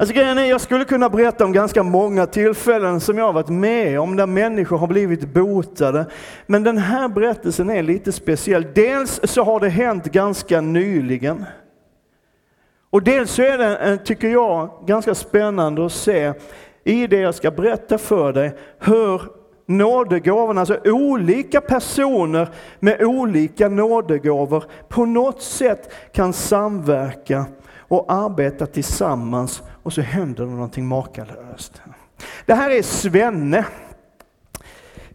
Alltså 0.00 0.14
grejen 0.14 0.38
är, 0.38 0.44
jag 0.44 0.60
skulle 0.60 0.84
kunna 0.84 1.08
berätta 1.08 1.44
om 1.44 1.52
ganska 1.52 1.82
många 1.82 2.26
tillfällen 2.26 3.00
som 3.00 3.18
jag 3.18 3.24
har 3.24 3.32
varit 3.32 3.48
med 3.48 4.00
om 4.00 4.16
där 4.16 4.26
människor 4.26 4.78
har 4.78 4.86
blivit 4.86 5.34
botade. 5.34 6.06
Men 6.46 6.62
den 6.62 6.78
här 6.78 7.08
berättelsen 7.08 7.70
är 7.70 7.82
lite 7.82 8.12
speciell. 8.12 8.66
Dels 8.74 9.20
så 9.24 9.42
har 9.44 9.60
det 9.60 9.68
hänt 9.68 10.04
ganska 10.04 10.60
nyligen. 10.60 11.44
Och 12.90 13.02
dels 13.02 13.30
så 13.30 13.42
är 13.42 13.58
det, 13.58 13.76
eh, 13.76 13.96
tycker 13.96 14.28
jag, 14.28 14.70
ganska 14.86 15.14
spännande 15.14 15.86
att 15.86 15.92
se 15.92 16.32
i 16.84 17.06
det 17.06 17.20
jag 17.20 17.34
ska 17.34 17.50
berätta 17.50 17.98
för 17.98 18.32
dig 18.32 18.56
hur 18.78 19.22
nådegåvorna, 19.66 20.60
alltså 20.60 20.78
olika 20.84 21.60
personer 21.60 22.48
med 22.78 23.02
olika 23.02 23.68
nådegåvor 23.68 24.64
på 24.88 25.04
något 25.04 25.42
sätt 25.42 25.92
kan 26.12 26.32
samverka 26.32 27.44
och 27.88 28.12
arbeta 28.12 28.66
tillsammans 28.66 29.62
och 29.82 29.92
så 29.92 30.00
händer 30.00 30.44
det 30.44 30.50
någonting 30.50 30.86
makalöst. 30.86 31.82
Det 32.46 32.54
här 32.54 32.70
är 32.70 32.82
Svenne. 32.82 33.64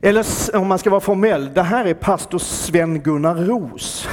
Eller 0.02 0.26
om 0.56 0.68
man 0.68 0.80
ska 0.80 0.90
vara 0.90 1.02
formell, 1.02 1.54
det 1.54 1.62
här 1.62 1.86
är 1.86 1.94
pastor 1.94 2.40
Sven-Gunnar 2.40 3.36
Ros. 3.36 4.08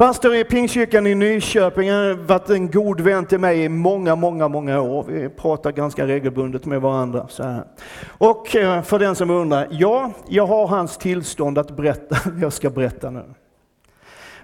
Pastor 0.00 0.34
i 0.34 0.44
Pingstkyrkan 0.44 1.06
i 1.06 1.14
Nyköping 1.14 1.90
har 1.90 2.14
varit 2.14 2.50
en 2.50 2.70
god 2.70 3.00
vän 3.00 3.26
till 3.26 3.38
mig 3.38 3.64
i 3.64 3.68
många, 3.68 4.16
många, 4.16 4.48
många 4.48 4.80
år. 4.80 5.04
Vi 5.08 5.28
pratar 5.28 5.72
ganska 5.72 6.06
regelbundet 6.06 6.66
med 6.66 6.80
varandra. 6.80 7.26
Så 7.28 7.42
här. 7.42 7.64
Och 8.08 8.56
eh, 8.56 8.82
för 8.82 8.98
den 8.98 9.14
som 9.14 9.30
undrar, 9.30 9.68
ja, 9.70 10.12
jag 10.28 10.46
har 10.46 10.66
hans 10.66 10.98
tillstånd 10.98 11.58
att 11.58 11.76
berätta 11.76 12.30
det 12.30 12.40
jag 12.40 12.52
ska 12.52 12.70
berätta 12.70 13.10
nu. 13.10 13.24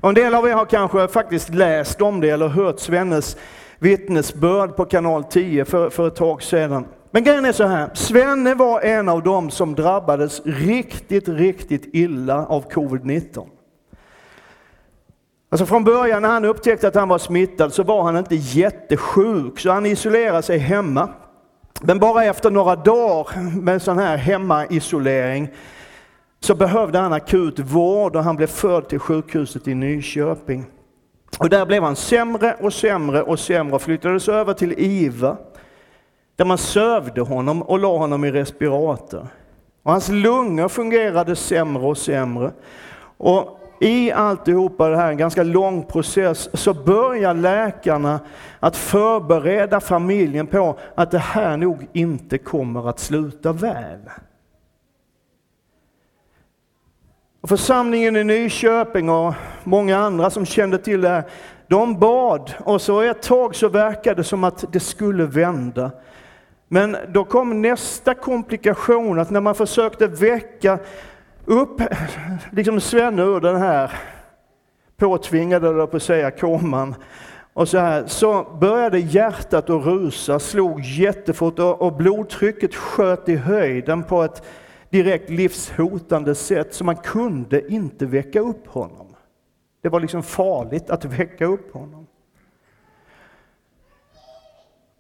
Och 0.01 0.09
en 0.09 0.15
del 0.15 0.35
av 0.35 0.49
er 0.49 0.53
har 0.53 0.67
kanske 0.67 1.09
faktiskt 1.09 1.49
läst 1.49 2.03
om 2.03 2.21
det 2.21 2.31
eller 2.31 2.49
hört 2.49 2.81
Svennes 2.81 3.37
vittnesbörd 3.79 4.77
på 4.77 4.85
kanal 4.85 5.25
10 5.25 5.65
för, 5.65 5.91
för 5.91 6.07
ett 6.07 6.15
tag 6.15 6.43
sedan. 6.43 6.87
Men 7.11 7.25
grejen 7.25 7.45
är 7.45 7.53
så 7.53 7.65
här, 7.65 7.91
Svenne 7.95 8.55
var 8.55 8.81
en 8.81 9.09
av 9.09 9.23
dem 9.23 9.51
som 9.51 9.75
drabbades 9.75 10.41
riktigt, 10.45 11.29
riktigt 11.29 11.89
illa 11.93 12.47
av 12.47 12.71
covid-19. 12.71 13.47
Alltså 15.49 15.67
från 15.67 15.85
början 15.85 16.23
när 16.23 16.29
han 16.29 16.45
upptäckte 16.45 16.89
att 16.89 16.95
han 16.95 17.09
var 17.09 17.19
smittad 17.19 17.73
så 17.73 17.83
var 17.83 18.03
han 18.03 18.17
inte 18.17 18.35
jättesjuk, 18.35 19.61
så 19.61 19.71
han 19.71 19.87
isolerade 19.87 20.43
sig 20.43 20.59
hemma. 20.59 21.09
Men 21.81 21.99
bara 21.99 22.25
efter 22.25 22.51
några 22.51 22.77
dagar 22.77 23.61
med 23.61 23.83
sån 23.83 23.99
här 23.99 24.17
hemmaisolering 24.17 25.49
så 26.41 26.55
behövde 26.55 26.99
han 26.99 27.13
akut 27.13 27.59
vård 27.59 28.17
och 28.17 28.25
han 28.25 28.37
blev 28.37 28.47
förd 28.47 28.89
till 28.89 28.99
sjukhuset 28.99 29.69
i 29.69 29.75
Nyköping. 29.75 30.65
Och 31.39 31.51
där 31.51 31.67
blev 31.67 31.83
han 31.83 31.97
sämre 31.97 32.55
och 32.61 32.73
sämre 32.73 33.23
och 33.23 33.39
sämre 33.39 33.75
och 33.75 33.83
flyttades 33.83 34.29
över 34.29 34.55
till 34.55 34.75
IVA 34.79 35.37
där 36.37 36.45
man 36.45 36.59
sövde 36.59 37.21
honom 37.21 37.63
och 37.63 37.79
la 37.79 37.99
honom 37.99 38.25
i 38.25 38.31
respirator. 38.31 39.27
Och 39.83 39.93
hans 39.93 40.09
lungor 40.09 40.69
fungerade 40.69 41.37
sämre 41.37 41.87
och 41.87 41.99
sämre. 41.99 42.51
Och 43.17 43.61
i 43.81 44.13
alltihopa 44.13 44.89
det 44.89 44.97
här, 44.97 45.11
en 45.11 45.17
ganska 45.17 45.43
lång 45.43 45.83
process, 45.83 46.49
så 46.53 46.75
börjar 46.75 47.35
läkarna 47.35 48.21
att 48.61 48.77
förbereda 48.77 49.81
familjen 49.81 50.47
på 50.47 50.79
att 50.95 51.11
det 51.11 51.19
här 51.19 51.57
nog 51.57 51.87
inte 51.93 52.39
kommer 52.39 52.89
att 52.89 52.99
sluta 52.99 53.53
väl. 53.53 54.01
Och 57.47 57.51
församlingen 57.51 58.17
i 58.17 58.25
Nyköping 58.25 59.11
och 59.11 59.35
många 59.65 59.99
andra 59.99 60.31
som 60.31 60.47
kände 60.47 60.79
till 60.79 61.01
det 61.01 61.09
här, 61.09 61.25
de 61.69 61.99
bad 61.99 62.55
och 62.59 62.81
så 62.83 63.01
ett 63.01 63.23
tag 63.23 63.55
så 63.55 63.69
verkade 63.69 64.21
det 64.21 64.25
som 64.25 64.45
att 64.45 64.65
det 64.73 64.81
skulle 64.81 65.25
vända. 65.25 65.91
Men 66.69 66.97
då 67.09 67.25
kom 67.25 67.63
nästa 67.63 68.15
komplikation, 68.15 69.19
att 69.19 69.31
när 69.31 69.41
man 69.41 69.55
försökte 69.55 70.07
väcka 70.07 70.79
upp 71.45 71.81
liksom 72.51 72.81
Svenne 72.81 73.23
ur 73.23 73.41
den 73.41 73.57
här 73.57 73.93
påtvingade, 74.97 75.69
eller 75.69 75.87
på 75.87 75.97
att 75.97 76.03
säga, 76.03 76.31
koman, 76.31 76.95
och 77.53 77.69
så, 77.69 77.79
här, 77.79 78.07
så 78.07 78.47
började 78.61 78.99
hjärtat 78.99 79.71
att 79.71 79.87
rusa, 79.87 80.39
slog 80.39 80.81
jättefort 80.81 81.59
och, 81.59 81.83
och 81.83 81.93
blodtrycket 81.93 82.75
sköt 82.75 83.29
i 83.29 83.37
höjden 83.37 84.03
på 84.03 84.23
ett 84.23 84.43
direkt 84.91 85.31
livshotande 85.31 86.35
sätt, 86.35 86.75
så 86.75 86.85
man 86.85 86.97
kunde 86.97 87.73
inte 87.73 88.07
väcka 88.07 88.41
upp 88.41 88.67
honom. 88.67 89.07
Det 89.81 89.89
var 89.89 90.01
liksom 90.01 90.23
farligt 90.23 90.91
att 90.91 91.05
väcka 91.05 91.47
upp 91.47 91.73
honom. 91.73 92.07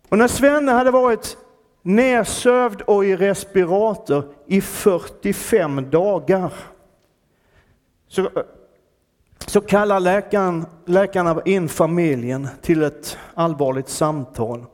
Och 0.09 0.18
när 0.18 0.28
Svenne 0.28 0.72
hade 0.72 0.91
varit 0.91 1.37
nedsövd 1.82 2.82
och 2.82 3.05
i 3.05 3.16
respirator 3.16 4.24
i 4.47 4.61
45 4.61 5.91
dagar. 5.91 6.53
Så, 8.09 8.30
så 9.47 9.61
kallar 9.61 10.01
läkaren, 10.01 10.66
läkarna 10.84 11.43
in 11.45 11.68
familjen 11.68 12.49
till 12.62 12.82
ett 12.82 13.18
allvarligt 13.34 13.89
samtal. 13.89 14.64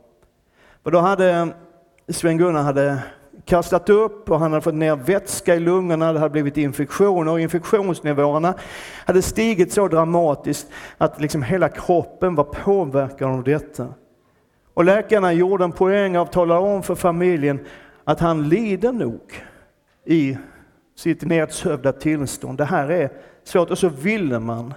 Och 0.82 0.90
då 0.90 0.98
hade 0.98 1.48
Sven-Gunnar 2.08 2.62
hade 2.62 3.02
kastat 3.44 3.88
upp 3.88 4.30
och 4.30 4.40
han 4.40 4.52
hade 4.52 4.62
fått 4.62 4.74
ner 4.74 4.96
vätska 4.96 5.54
i 5.54 5.60
lungorna, 5.60 6.12
det 6.12 6.18
hade 6.18 6.32
blivit 6.32 6.56
infektioner 6.56 7.32
och 7.32 7.40
infektionsnivåerna 7.40 8.54
hade 9.06 9.22
stigit 9.22 9.72
så 9.72 9.88
dramatiskt 9.88 10.66
att 10.98 11.20
liksom 11.20 11.42
hela 11.42 11.68
kroppen 11.68 12.34
var 12.34 12.44
påverkad 12.44 13.28
av 13.28 13.44
detta. 13.44 13.88
Och 14.74 14.84
läkarna 14.84 15.32
gjorde 15.32 15.64
en 15.64 15.72
poäng 15.72 16.16
av 16.16 16.26
att 16.26 16.32
tala 16.32 16.58
om 16.58 16.82
för 16.82 16.94
familjen 16.94 17.60
att 18.04 18.20
han 18.20 18.48
lider 18.48 18.92
nog 18.92 19.20
i 20.04 20.38
sitt 20.96 21.22
nedsövda 21.22 21.92
tillstånd. 21.92 22.58
Det 22.58 22.64
här 22.64 22.90
är 22.90 23.10
svårt. 23.44 23.70
Och 23.70 23.78
så 23.78 23.88
ville 23.88 24.40
man 24.40 24.74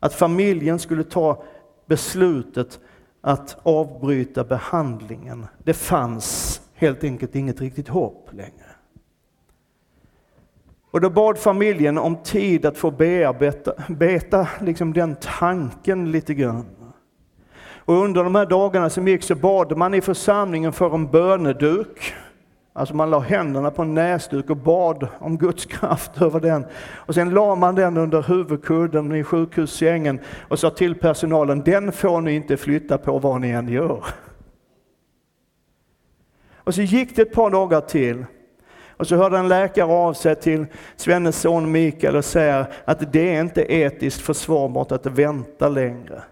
att 0.00 0.14
familjen 0.14 0.78
skulle 0.78 1.04
ta 1.04 1.42
beslutet 1.86 2.80
att 3.20 3.56
avbryta 3.62 4.44
behandlingen. 4.44 5.46
Det 5.64 5.74
fanns 5.74 6.60
helt 6.76 7.04
enkelt 7.04 7.34
inget 7.34 7.60
riktigt 7.60 7.88
hopp 7.88 8.28
längre. 8.32 8.66
Och 10.90 11.00
då 11.00 11.10
bad 11.10 11.38
familjen 11.38 11.98
om 11.98 12.16
tid 12.16 12.66
att 12.66 12.78
få 12.78 12.90
bearbeta 12.90 13.72
beta 13.88 14.48
liksom 14.60 14.92
den 14.92 15.16
tanken 15.20 16.10
lite 16.10 16.34
grann. 16.34 16.66
Och 17.86 17.94
under 17.94 18.24
de 18.24 18.34
här 18.34 18.46
dagarna 18.46 18.90
som 18.90 19.08
gick 19.08 19.22
så 19.22 19.34
bad 19.34 19.76
man 19.76 19.94
i 19.94 20.00
församlingen 20.00 20.72
för 20.72 20.94
en 20.94 21.10
böneduk. 21.10 22.14
Alltså 22.72 22.94
man 22.94 23.10
la 23.10 23.18
händerna 23.18 23.70
på 23.70 23.82
en 23.82 23.94
näsduk 23.94 24.50
och 24.50 24.56
bad 24.56 25.08
om 25.18 25.38
Guds 25.38 25.66
kraft 25.66 26.10
över 26.22 26.40
den. 26.40 26.66
Och 26.94 27.14
sen 27.14 27.30
la 27.30 27.54
man 27.54 27.74
den 27.74 27.96
under 27.96 28.22
huvudkudden 28.22 29.14
i 29.14 29.24
sjukhussängen 29.24 30.20
och 30.48 30.58
sa 30.58 30.70
till 30.70 30.94
personalen, 30.94 31.62
den 31.64 31.92
får 31.92 32.20
ni 32.20 32.34
inte 32.34 32.56
flytta 32.56 32.98
på 32.98 33.18
vad 33.18 33.40
ni 33.40 33.50
än 33.50 33.68
gör. 33.68 34.04
Och 36.66 36.74
så 36.74 36.82
gick 36.82 37.16
det 37.16 37.22
ett 37.22 37.32
par 37.32 37.50
dagar 37.50 37.80
till. 37.80 38.24
Och 38.96 39.06
så 39.06 39.16
hörde 39.16 39.38
en 39.38 39.48
läkare 39.48 39.92
av 39.92 40.12
sig 40.12 40.34
till 40.34 40.66
Svennes 40.96 41.40
son 41.40 41.72
Mikael 41.72 42.16
och 42.16 42.24
säger 42.24 42.66
att 42.84 43.12
det 43.12 43.34
är 43.34 43.40
inte 43.40 43.72
etiskt 43.72 44.20
försvarbart 44.20 44.92
att 44.92 45.06
vänta 45.06 45.68
längre. 45.68 46.22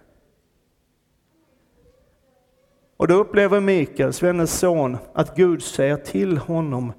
Och 2.96 3.08
då 3.08 3.14
upplever 3.14 3.60
Mikael, 3.60 4.12
Svennes 4.12 4.58
son, 4.58 4.96
att 5.12 5.36
Gud 5.36 5.62
säger 5.62 5.96
till 5.96 6.38
honom, 6.38 6.92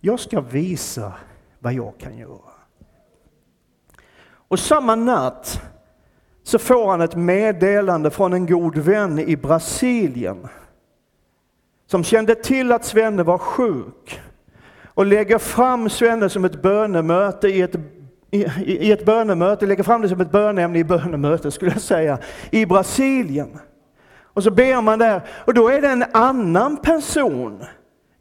jag 0.00 0.20
ska 0.20 0.40
visa 0.40 1.12
vad 1.58 1.72
jag 1.72 1.92
kan 1.98 2.18
göra. 2.18 2.52
Och 4.30 4.58
samma 4.58 4.94
natt 4.94 5.62
så 6.42 6.58
får 6.58 6.90
han 6.90 7.00
ett 7.00 7.16
meddelande 7.16 8.10
från 8.10 8.32
en 8.32 8.46
god 8.46 8.76
vän 8.78 9.18
i 9.18 9.36
Brasilien 9.36 10.48
som 11.90 12.04
kände 12.04 12.34
till 12.34 12.72
att 12.72 12.84
Svenne 12.84 13.22
var 13.22 13.38
sjuk 13.38 14.20
och 14.86 15.06
lägger 15.06 15.38
fram 15.38 15.90
Svenne 15.90 16.28
som 16.28 16.44
ett 16.44 16.62
bönemöte 16.62 17.48
i 17.48 17.62
ett 17.62 17.76
i, 18.30 18.46
i 18.58 18.92
ett 18.92 19.04
bönemöte, 19.04 19.66
lägger 19.66 19.82
fram 19.82 20.02
det 20.02 20.08
som 20.08 20.20
ett 20.20 20.32
bönämne 20.32 20.78
i 20.78 20.84
bönemöte 20.84 21.50
skulle 21.50 21.70
jag 21.72 21.80
säga, 21.80 22.18
i 22.50 22.66
Brasilien. 22.66 23.58
Och 24.22 24.42
så 24.42 24.50
ber 24.50 24.82
man 24.82 24.98
där 24.98 25.22
och 25.44 25.54
då 25.54 25.68
är 25.68 25.82
det 25.82 25.88
en 25.88 26.04
annan 26.12 26.76
person 26.76 27.64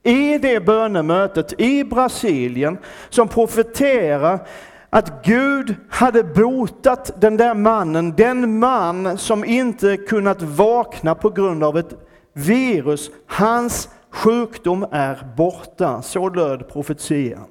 i 0.04 0.38
det 0.38 0.66
bönemötet 0.66 1.62
i 1.62 1.84
Brasilien 1.84 2.78
som 3.10 3.28
profeterar 3.28 4.48
att 4.90 5.26
Gud 5.26 5.76
hade 5.90 6.24
botat 6.24 7.22
den 7.22 7.38
där 7.38 7.54
mannen, 7.54 8.14
den 8.18 8.60
man 8.60 9.18
som 9.18 9.46
inte 9.46 9.98
kunnat 9.98 10.42
vakna 10.42 11.16
på 11.16 11.30
grund 11.30 11.64
av 11.64 11.78
ett 11.78 12.07
virus. 12.38 13.12
Hans 13.28 13.90
sjukdom 14.10 14.86
är 14.92 15.28
borta. 15.38 16.02
Så 16.02 16.30
löd 16.30 16.70
profetian. 16.70 17.48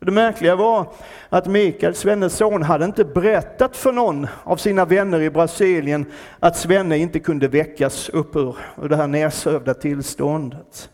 Det 0.00 0.12
märkliga 0.12 0.56
var 0.56 0.92
att 1.28 1.46
Mikael, 1.46 1.94
Svennes 1.94 2.36
son, 2.36 2.62
hade 2.62 2.84
inte 2.84 3.04
berättat 3.04 3.76
för 3.76 3.92
någon 3.92 4.26
av 4.44 4.56
sina 4.56 4.84
vänner 4.84 5.20
i 5.20 5.30
Brasilien 5.30 6.06
att 6.38 6.56
Svenne 6.56 6.98
inte 6.98 7.18
kunde 7.20 7.48
väckas 7.48 8.08
upp 8.08 8.36
ur, 8.36 8.56
ur 8.82 8.88
det 8.88 8.96
här 8.96 9.06
nedsövda 9.06 9.74
tillståndet. 9.74 10.90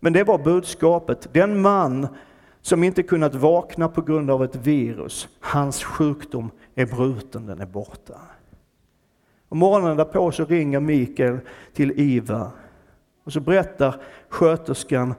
Men 0.00 0.12
det 0.12 0.24
var 0.24 0.38
budskapet. 0.38 1.28
Den 1.32 1.60
man 1.60 2.08
som 2.62 2.84
inte 2.84 3.02
kunnat 3.02 3.34
vakna 3.34 3.88
på 3.88 4.02
grund 4.02 4.30
av 4.30 4.44
ett 4.44 4.56
virus, 4.56 5.28
hans 5.40 5.84
sjukdom 5.84 6.50
är 6.74 6.86
bruten, 6.86 7.46
den 7.46 7.60
är 7.60 7.66
borta. 7.66 8.20
Och 9.48 9.56
morgonen 9.56 9.96
därpå 9.96 10.32
så 10.32 10.44
ringer 10.44 10.80
Mikael 10.80 11.38
till 11.72 11.92
Iva 12.00 12.50
och 13.24 13.32
så 13.32 13.40
berättar 13.40 14.00
sköterskan 14.28 15.14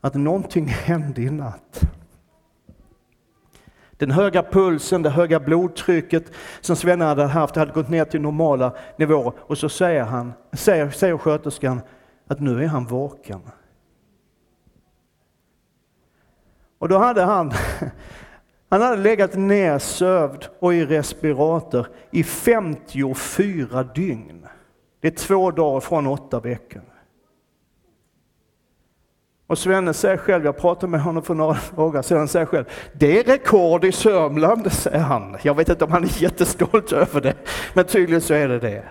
att 0.00 0.14
någonting 0.14 0.66
hände 0.68 1.22
i 1.22 1.30
natt. 1.30 1.80
Den 3.90 4.10
höga 4.10 4.42
pulsen, 4.42 5.02
det 5.02 5.10
höga 5.10 5.40
blodtrycket 5.40 6.32
som 6.60 6.76
Svenne 6.76 7.04
hade 7.04 7.24
haft 7.24 7.56
hade 7.56 7.72
gått 7.72 7.88
ner 7.88 8.04
till 8.04 8.20
normala 8.20 8.76
nivåer 8.96 9.32
och 9.38 9.58
så 9.58 9.68
säger, 9.68 10.04
han, 10.04 10.32
säger, 10.52 10.90
säger 10.90 11.18
sköterskan 11.18 11.80
att 12.26 12.40
nu 12.40 12.64
är 12.64 12.68
han 12.68 12.86
vaken. 12.86 13.40
Och 16.78 16.88
då 16.88 16.98
hade 16.98 17.22
han, 17.22 17.52
han 18.70 18.82
hade 18.82 19.02
legat 19.02 19.34
nedsövd 19.34 20.48
och 20.58 20.74
i 20.74 20.84
respirator 20.84 21.86
i 22.10 22.24
54 22.24 23.82
dygn. 23.82 24.46
Det 25.00 25.08
är 25.08 25.12
två 25.12 25.50
dagar 25.50 25.80
från 25.80 26.06
åtta 26.06 26.40
veckor. 26.40 26.82
Och 29.46 29.58
Svenne 29.58 29.94
säger 29.94 30.16
själv, 30.16 30.44
jag 30.44 30.56
pratade 30.56 30.90
med 30.90 31.02
honom 31.02 31.22
för 31.22 31.34
några 31.34 31.58
dagar 31.76 32.02
sedan, 32.02 32.28
säger 32.28 32.46
själv, 32.46 32.64
det 32.92 33.18
är 33.18 33.24
rekord 33.24 33.84
i 33.84 33.92
Sörmland, 33.92 34.72
säger 34.72 34.98
han. 34.98 35.36
Jag 35.42 35.54
vet 35.54 35.68
inte 35.68 35.84
om 35.84 35.92
han 35.92 36.04
är 36.04 36.22
jättestolt 36.22 36.92
över 36.92 37.20
det, 37.20 37.34
men 37.74 37.84
tydligen 37.84 38.20
så 38.20 38.34
är 38.34 38.48
det 38.48 38.58
det. 38.58 38.84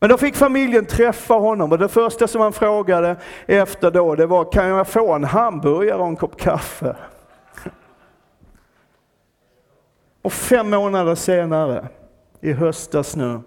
Men 0.00 0.10
då 0.10 0.18
fick 0.18 0.36
familjen 0.36 0.86
träffa 0.86 1.34
honom 1.34 1.72
och 1.72 1.78
det 1.78 1.88
första 1.88 2.28
som 2.28 2.40
han 2.40 2.52
frågade 2.52 3.16
efter 3.46 3.90
då, 3.90 4.14
det 4.14 4.26
var, 4.26 4.52
kan 4.52 4.66
jag 4.66 4.88
få 4.88 5.12
en 5.12 5.24
hamburgare 5.24 5.98
och 5.98 6.08
en 6.08 6.16
kopp 6.16 6.40
kaffe? 6.40 6.96
Och 10.22 10.32
fem 10.32 10.70
månader 10.70 11.14
senare, 11.14 11.88
i 12.40 12.52
höstas 12.52 13.16
nu, 13.16 13.40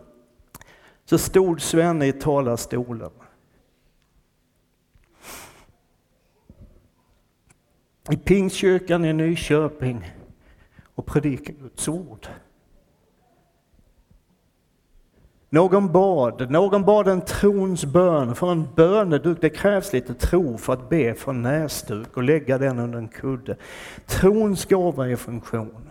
så 1.05 1.17
stod 1.17 1.61
Svenne 1.61 2.07
i 2.07 2.13
talarstolen 2.13 3.11
i 8.11 8.17
Pingstkyrkan 8.17 9.05
i 9.05 9.13
Nyköping 9.13 10.11
och 10.95 11.05
predikade 11.05 11.59
Guds 11.59 11.87
ord. 11.87 12.27
Någon 15.53 15.91
bad, 15.91 16.51
någon 16.51 16.83
bad 16.83 17.07
en 17.07 17.21
trons 17.21 17.85
bön, 17.85 18.35
för 18.35 18.51
en 18.51 18.67
böneduk, 18.75 19.37
det 19.41 19.49
krävs 19.49 19.93
lite 19.93 20.13
tro 20.13 20.57
för 20.57 20.73
att 20.73 20.89
be 20.89 21.13
för 21.13 21.31
en 21.31 21.41
näsduk 21.41 22.17
och 22.17 22.23
lägga 22.23 22.57
den 22.57 22.79
under 22.79 22.99
en 22.99 23.07
kudde. 23.07 23.55
Trons 24.05 24.65
gåva 24.65 25.09
är 25.09 25.15
funktion. 25.15 25.89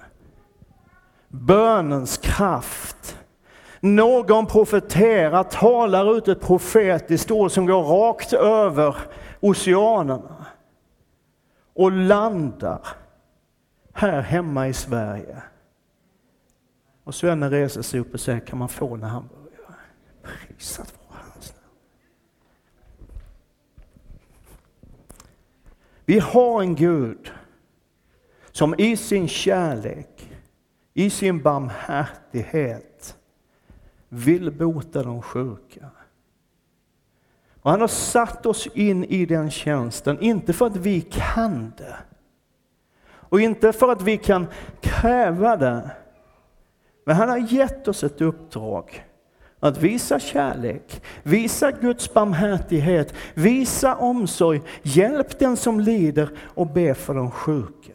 Bönens 1.28 2.16
kraft. 2.16 3.18
Någon 3.80 4.46
profeterar, 4.46 5.42
talar 5.42 6.16
ut 6.16 6.28
ett 6.28 6.40
profetiskt 6.40 7.30
ord 7.30 7.50
som 7.50 7.66
går 7.66 7.82
rakt 7.82 8.32
över 8.32 8.96
oceanerna 9.40 10.46
och 11.74 11.92
landar 11.92 12.80
här 13.92 14.20
hemma 14.20 14.68
i 14.68 14.72
Sverige. 14.72 15.42
Och 17.04 17.14
Svenne 17.14 17.50
reser 17.50 17.82
sig 17.82 18.00
upp 18.00 18.14
och 18.14 18.20
säger, 18.20 18.40
kan 18.40 18.58
man 18.58 18.68
få 18.68 18.94
en 18.94 19.02
hamburgare? 19.02 19.41
Prisat 20.62 20.94
vare 21.08 21.20
hans 21.32 21.54
namn. 21.54 21.66
Vi 26.04 26.18
har 26.18 26.62
en 26.62 26.74
Gud 26.74 27.32
som 28.52 28.74
i 28.78 28.96
sin 28.96 29.28
kärlek, 29.28 30.30
i 30.94 31.10
sin 31.10 31.42
barmhärtighet 31.42 33.16
vill 34.08 34.50
bota 34.50 35.02
de 35.02 35.22
sjuka. 35.22 35.90
Och 37.62 37.70
han 37.70 37.80
har 37.80 37.88
satt 37.88 38.46
oss 38.46 38.66
in 38.66 39.04
i 39.04 39.26
den 39.26 39.50
tjänsten, 39.50 40.20
inte 40.20 40.52
för 40.52 40.66
att 40.66 40.76
vi 40.76 41.00
kan 41.00 41.72
det. 41.76 41.96
Och 43.04 43.40
inte 43.40 43.72
för 43.72 43.92
att 43.92 44.02
vi 44.02 44.18
kan 44.18 44.46
kräva 44.80 45.56
det. 45.56 45.90
Men 47.04 47.16
han 47.16 47.28
har 47.28 47.38
gett 47.38 47.88
oss 47.88 48.04
ett 48.04 48.20
uppdrag. 48.20 49.06
Att 49.64 49.78
visa 49.78 50.18
kärlek, 50.18 51.02
visa 51.22 51.70
Guds 51.70 52.14
barmhärtighet, 52.14 53.14
visa 53.34 53.96
omsorg, 53.96 54.62
hjälp 54.82 55.38
den 55.38 55.56
som 55.56 55.80
lider 55.80 56.30
och 56.38 56.66
be 56.66 56.94
för 56.94 57.14
de 57.14 57.30
sjuka. 57.30 57.92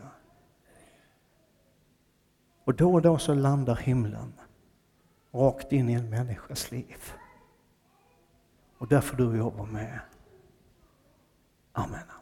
Och 2.64 2.74
då 2.74 2.94
och 2.94 3.02
då 3.02 3.18
så 3.18 3.34
landar 3.34 3.76
himlen 3.76 4.34
rakt 5.34 5.72
in 5.72 5.90
i 5.90 5.94
en 5.94 6.10
människas 6.10 6.72
liv. 6.72 7.14
Och 8.78 8.88
där 8.88 9.02
får 9.02 9.18
du 9.18 9.38
jobbar 9.38 9.66
med. 9.66 10.00
Amen. 11.72 12.17